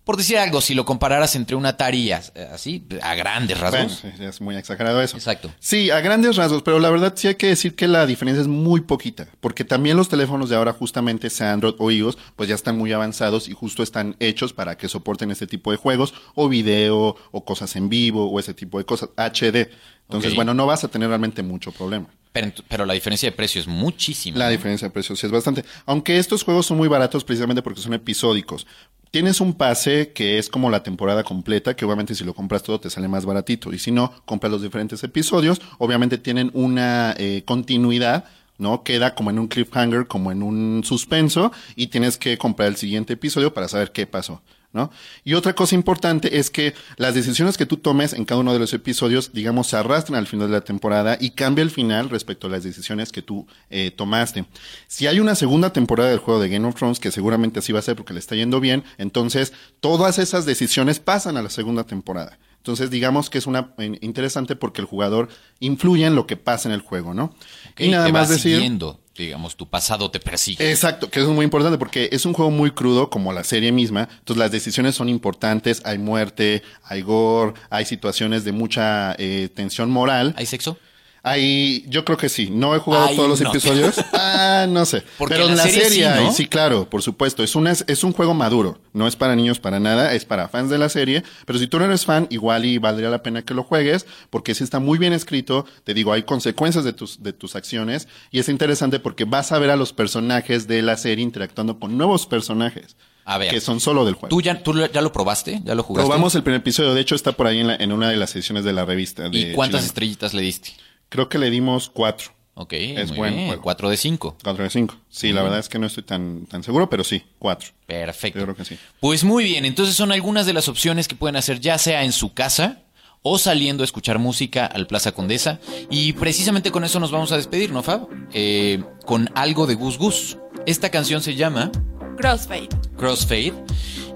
por 0.04 0.18
decir 0.18 0.38
algo, 0.38 0.60
si 0.62 0.74
lo 0.76 0.84
compararas 0.86 1.36
entre 1.36 1.56
un 1.56 1.66
Atari 1.66 2.12
as- 2.12 2.34
así, 2.52 2.86
a 3.02 3.16
grandes 3.16 3.60
rasgos. 3.60 4.02
Bueno, 4.02 4.30
es 4.30 4.42
muy 4.42 4.56
exagerado 4.58 5.02
eso. 5.02 5.16
Exacto. 5.16 5.50
Sí, 5.60 5.90
a 5.92 6.00
grandes 6.02 6.36
rasgos, 6.36 6.62
pero 6.62 6.80
la 6.80 6.90
verdad 6.90 7.14
sí 7.16 7.28
hay 7.30 7.36
que 7.36 7.48
decir 7.48 7.76
que 7.76 7.88
la 7.88 8.06
diferencia 8.06 8.42
es 8.42 8.48
muy 8.48 8.82
poquita, 8.82 9.28
porque 9.40 9.64
también 9.64 9.96
los 9.96 10.10
teléfonos 10.10 10.50
de 10.50 10.56
ahora, 10.58 10.74
justamente 10.74 11.30
sea 11.30 11.54
Android 11.54 11.76
o 11.80 11.90
iOS, 11.92 12.18
pues 12.36 12.50
ya 12.50 12.56
están 12.56 12.78
muy 12.78 12.92
avanzados 12.92 13.48
y 13.48 13.54
justo 13.54 13.82
están 13.84 14.16
hechos 14.20 14.52
para 14.54 14.78
que 14.78 14.90
soporten 14.90 15.32
este 15.32 15.48
tipo 15.48 15.72
de 15.72 15.78
juegos, 15.78 16.14
o 16.36 16.50
video, 16.50 17.16
o 17.32 17.46
cosas 17.46 17.76
en 17.76 17.88
vivo, 17.90 18.30
o 18.30 18.40
ese 18.40 18.54
tipo 18.54 18.78
de 18.78 18.86
cosas, 18.86 19.10
HD. 19.16 19.70
Entonces, 20.10 20.36
bueno, 20.36 20.54
no 20.54 20.66
vas 20.66 20.84
a 20.84 20.90
tener 20.90 21.08
realmente 21.08 21.44
mucho 21.44 21.72
problema. 21.72 22.08
Pero, 22.34 22.52
pero 22.68 22.86
la 22.86 22.94
diferencia 22.94 23.30
de 23.30 23.36
precio 23.36 23.62
es 23.62 23.68
muchísima. 23.68 24.38
La 24.40 24.46
¿no? 24.46 24.52
diferencia 24.52 24.88
de 24.88 24.92
precios 24.94 25.20
sí 25.20 25.26
es 25.28 25.32
bastante. 25.32 25.64
Aunque 25.86 26.18
estos 26.18 26.44
juegos 26.44 26.66
son 26.66 26.78
muy 26.78 26.88
baratos 26.88 27.24
precisamente 27.24 27.62
porque 27.62 27.80
son 27.80 27.94
episódicos. 27.94 28.66
Tienes 29.14 29.42
un 29.42 29.54
pase 29.54 30.12
que 30.12 30.40
es 30.40 30.50
como 30.50 30.72
la 30.72 30.82
temporada 30.82 31.24
completa, 31.24 31.76
que 31.76 31.86
obviamente 31.86 32.16
si 32.16 32.24
lo 32.24 32.34
compras 32.34 32.64
todo 32.64 32.80
te 32.80 32.90
sale 32.90 33.08
más 33.08 33.28
baratito. 33.28 33.72
Y 33.72 33.78
si 33.78 33.92
no, 33.92 34.12
compras 34.26 34.52
los 34.52 34.64
diferentes 34.64 35.04
episodios. 35.04 35.62
Obviamente 35.78 36.18
tienen 36.18 36.50
una 36.56 37.14
eh, 37.20 37.44
continuidad, 37.46 38.26
¿no? 38.58 38.82
Queda 38.82 39.14
como 39.14 39.30
en 39.30 39.38
un 39.38 39.50
cliffhanger, 39.50 40.08
como 40.08 40.32
en 40.32 40.42
un 40.42 40.82
suspenso, 40.84 41.52
y 41.76 41.88
tienes 41.88 42.18
que 42.18 42.40
comprar 42.40 42.70
el 42.70 42.76
siguiente 42.76 43.14
episodio 43.14 43.54
para 43.54 43.68
saber 43.68 43.92
qué 43.92 44.08
pasó. 44.08 44.42
¿No? 44.74 44.90
Y 45.24 45.36
otra 45.36 45.54
cosa 45.54 45.76
importante 45.76 46.40
es 46.40 46.50
que 46.50 46.74
las 46.98 47.14
decisiones 47.14 47.58
que 47.58 47.68
tú 47.68 47.78
tomes 47.78 48.14
en 48.14 48.26
cada 48.26 48.42
uno 48.42 48.54
de 48.54 48.60
los 48.60 48.74
episodios, 48.74 49.32
digamos, 49.32 49.68
se 49.68 49.78
arrastran 49.78 50.18
al 50.18 50.26
final 50.26 50.48
de 50.48 50.54
la 50.54 50.62
temporada 50.62 51.16
y 51.22 51.30
cambia 51.30 51.62
el 51.62 51.70
final 51.70 52.10
respecto 52.10 52.48
a 52.48 52.50
las 52.50 52.64
decisiones 52.64 53.12
que 53.12 53.22
tú 53.22 53.46
eh, 53.70 53.92
tomaste. 53.92 54.46
Si 54.88 55.06
hay 55.06 55.20
una 55.20 55.36
segunda 55.36 55.72
temporada 55.72 56.10
del 56.10 56.18
juego 56.18 56.42
de 56.42 56.50
Game 56.50 56.68
of 56.68 56.74
Thrones, 56.74 57.00
que 57.00 57.12
seguramente 57.12 57.60
así 57.60 57.72
va 57.72 57.80
a 57.80 57.84
ser 57.84 57.96
porque 57.96 58.14
le 58.14 58.20
está 58.20 58.36
yendo 58.36 58.60
bien, 58.60 58.84
entonces 58.98 59.54
todas 59.80 60.18
esas 60.18 60.46
decisiones 60.46 61.00
pasan 61.00 61.38
a 61.38 61.44
la 61.44 61.52
segunda 61.52 61.84
temporada. 61.84 62.40
Entonces, 62.64 62.90
digamos 62.90 63.30
que 63.30 63.38
es 63.38 63.46
una 63.46 63.74
eh, 63.78 63.98
interesante 64.00 64.56
porque 64.56 64.80
el 64.80 64.88
jugador 64.88 65.28
influye 65.60 66.06
en 66.06 66.16
lo 66.16 66.26
que 66.26 66.38
pasa 66.38 66.70
en 66.70 66.74
el 66.74 66.80
juego, 66.80 67.14
¿no? 67.14 67.36
Y 67.78 67.90
nada 67.90 68.06
te 68.06 68.14
más 68.14 68.30
decir. 68.30 68.56
siguiendo, 68.56 69.02
digamos, 69.16 69.56
tu 69.56 69.68
pasado 69.68 70.10
te 70.10 70.20
persigue. 70.20 70.70
Exacto, 70.70 71.10
que 71.10 71.20
eso 71.20 71.30
es 71.30 71.36
muy 71.36 71.44
importante 71.44 71.78
porque 71.78 72.10
es 72.12 72.26
un 72.26 72.34
juego 72.34 72.52
muy 72.52 72.72
crudo 72.72 73.10
como 73.10 73.32
la 73.34 73.44
serie 73.44 73.72
misma, 73.72 74.10
entonces 74.12 74.38
las 74.38 74.52
decisiones 74.52 74.96
son 74.96 75.10
importantes, 75.10 75.82
hay 75.86 75.98
muerte, 75.98 76.64
hay 76.84 77.02
gore, 77.02 77.54
hay 77.70 77.86
situaciones 77.86 78.44
de 78.44 78.52
mucha 78.52 79.16
eh, 79.18 79.50
tensión 79.54 79.90
moral. 79.92 80.34
¿Hay 80.38 80.46
sexo? 80.46 80.78
Hay, 81.26 81.86
yo 81.88 82.04
creo 82.04 82.18
que 82.18 82.28
sí, 82.28 82.50
no 82.52 82.76
he 82.76 82.80
jugado 82.80 83.06
Ay, 83.06 83.16
todos 83.16 83.30
los 83.30 83.40
no. 83.42 83.50
episodios, 83.50 83.96
ah, 84.12 84.66
no 84.68 84.86
sé, 84.86 85.04
Porque 85.18 85.36
pero 85.36 85.48
en 85.48 85.56
la 85.56 85.64
serie 85.64 85.86
serie, 85.86 86.10
sí, 86.28 86.34
sí, 86.36 86.48
claro, 86.48 86.90
por 86.90 87.02
supuesto, 87.02 87.44
es, 87.44 87.56
una, 87.56 87.72
es 87.72 88.04
un 88.04 88.12
juego 88.12 88.34
maduro, 88.34 88.78
no 88.92 89.08
es 89.08 89.16
para 89.16 89.34
niños 89.34 89.58
para 89.58 89.80
nada, 89.80 90.14
es 90.14 90.26
para 90.26 90.50
fans 90.50 90.70
de 90.70 90.78
la 90.78 90.90
serie, 90.90 91.24
pero 91.46 91.58
si 91.60 91.68
tú 91.68 91.80
no 91.80 91.86
eres 91.86 92.04
fan, 92.04 92.28
igual 92.30 92.66
y 92.66 92.78
valdría 92.78 93.10
la 93.10 93.24
pena 93.24 93.42
que 93.42 93.54
lo 93.54 93.64
juegues, 93.64 94.06
porque 94.30 94.54
sí 94.54 94.66
está 94.66 94.80
muy 94.80 94.98
bien 95.00 95.14
escrito, 95.14 95.66
te 95.86 95.94
digo, 95.94 96.12
hay 96.12 96.24
consecuencias 96.24 96.84
de 96.84 96.92
tus, 96.92 97.24
de 97.24 97.32
tus 97.32 97.56
acciones, 97.56 98.10
y 98.30 98.40
es 98.40 98.50
interesante 98.50 99.00
porque 99.00 99.24
vas 99.24 99.54
a 99.54 99.60
ver 99.60 99.70
a 99.70 99.78
los 99.78 99.94
personajes 99.94 100.68
de 100.68 100.82
la 100.82 100.98
serie 100.98 101.24
interactuando 101.24 101.80
con 101.80 101.98
nuevos 101.98 102.28
personajes. 102.28 102.98
A 103.24 103.38
ver. 103.38 103.50
Que 103.52 103.62
son 103.62 103.80
solo 103.80 104.04
del 104.04 104.16
juego. 104.16 104.28
¿Tú 104.28 104.42
ya, 104.42 104.62
tú 104.62 104.74
ya 104.94 105.02
lo 105.02 105.14
probaste? 105.14 105.62
¿Ya 105.64 105.74
lo 105.76 105.84
jugaste? 105.84 106.06
Probamos 106.06 106.36
el 106.36 106.44
primer 106.44 106.60
episodio, 106.60 106.94
de 106.94 107.00
hecho 107.00 107.16
está 107.16 107.32
por 107.32 107.48
ahí 107.48 107.62
en, 107.62 107.68
la- 107.68 107.76
en 107.78 107.94
una 107.94 108.10
de 108.10 108.18
las 108.18 108.36
ediciones 108.36 108.66
de 108.66 108.74
la 108.74 108.84
revista. 108.84 109.30
De 109.30 109.40
¿Y 109.40 109.54
cuántas 109.54 109.86
estrellitas 109.86 110.34
le 110.34 110.42
diste? 110.42 110.72
Creo 111.14 111.30
que 111.30 111.38
le 111.38 111.52
dimos 111.52 111.92
cuatro. 111.94 112.32
Ok, 112.56 112.74
Es 112.74 113.10
muy 113.10 113.18
buen 113.20 113.36
bien. 113.36 113.48
juego. 113.50 113.62
4 113.62 113.90
de 113.90 113.98
5. 113.98 114.38
Cuatro 114.44 114.64
de 114.64 114.70
cinco. 114.72 114.96
Sí, 115.10 115.32
la 115.32 115.44
verdad 115.44 115.60
es 115.60 115.70
que 115.70 115.78
no 115.80 115.86
estoy 115.88 116.02
tan, 116.04 116.48
tan 116.48 116.64
seguro, 116.64 116.90
pero 116.90 117.04
sí, 117.04 117.24
cuatro. 117.40 117.70
Perfecto. 117.86 118.40
Yo 118.40 118.46
creo 118.46 118.56
que 118.56 118.66
sí. 118.66 118.78
Pues 119.00 119.24
muy 119.24 119.44
bien, 119.44 119.64
entonces 119.66 119.96
son 119.96 120.12
algunas 120.12 120.46
de 120.48 120.54
las 120.54 120.68
opciones 120.68 121.08
que 121.08 121.16
pueden 121.16 121.36
hacer 121.36 121.60
ya 121.60 121.78
sea 121.78 122.04
en 122.04 122.12
su 122.12 122.34
casa 122.34 122.82
o 123.22 123.38
saliendo 123.38 123.84
a 123.84 123.86
escuchar 123.86 124.18
música 124.18 124.66
al 124.66 124.86
Plaza 124.88 125.12
Condesa. 125.14 125.60
Y 125.92 126.14
precisamente 126.14 126.72
con 126.72 126.84
eso 126.84 127.00
nos 127.00 127.12
vamos 127.12 127.32
a 127.32 127.38
despedir, 127.38 127.72
¿no, 127.72 127.84
Fab? 127.84 128.08
Eh, 128.34 128.84
con 129.06 129.30
algo 129.36 129.68
de 129.68 129.76
Gus 129.76 129.98
Gus. 130.00 130.38
Esta 130.66 130.90
canción 130.90 131.22
se 131.22 131.36
llama 131.36 131.72
Crossfade. 132.18 132.70
Crossfade. 132.98 133.54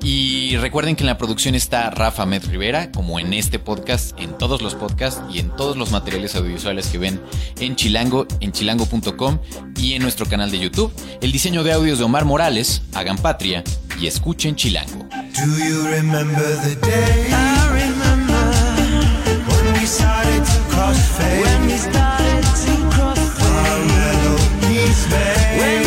Y 0.09 0.55
recuerden 0.55 0.95
que 0.95 1.03
en 1.03 1.07
la 1.07 1.17
producción 1.17 1.53
está 1.53 1.89
Rafa 1.89 2.25
Med 2.25 2.41
Rivera, 2.45 2.93
como 2.93 3.19
en 3.19 3.33
este 3.33 3.59
podcast, 3.59 4.17
en 4.17 4.37
todos 4.37 4.61
los 4.61 4.73
podcasts 4.73 5.21
y 5.29 5.39
en 5.39 5.53
todos 5.57 5.75
los 5.75 5.91
materiales 5.91 6.33
audiovisuales 6.37 6.87
que 6.87 6.97
ven 6.97 7.21
en 7.59 7.75
Chilango, 7.75 8.25
en 8.39 8.53
chilango.com 8.53 9.39
y 9.75 9.95
en 9.95 10.03
nuestro 10.03 10.25
canal 10.25 10.49
de 10.49 10.59
YouTube. 10.59 10.93
El 11.19 11.33
diseño 11.33 11.61
de 11.61 11.73
audios 11.73 11.99
de 11.99 12.05
Omar 12.05 12.23
Morales, 12.23 12.83
hagan 12.93 13.17
patria 13.17 13.65
y 13.99 14.07
escuchen 14.07 14.55
Chilango. 14.55 15.09
Do 15.09 15.57
you 15.57 15.85
remember 15.89 16.55
the 16.61 16.75
day? 16.75 17.27
I 17.29 17.67
remember 17.73 18.33
when 19.45 19.73
we 19.73 19.85
started 19.85 20.41
to 20.41 20.59
crossfade. 20.73 21.41
When 21.41 21.67
we 21.67 21.77
started 21.77 22.43
to 22.63 22.71
crossfade. 22.95 23.67
Our 23.67 23.85
melodies 23.85 25.05
made. 25.09 25.59
When 25.59 25.86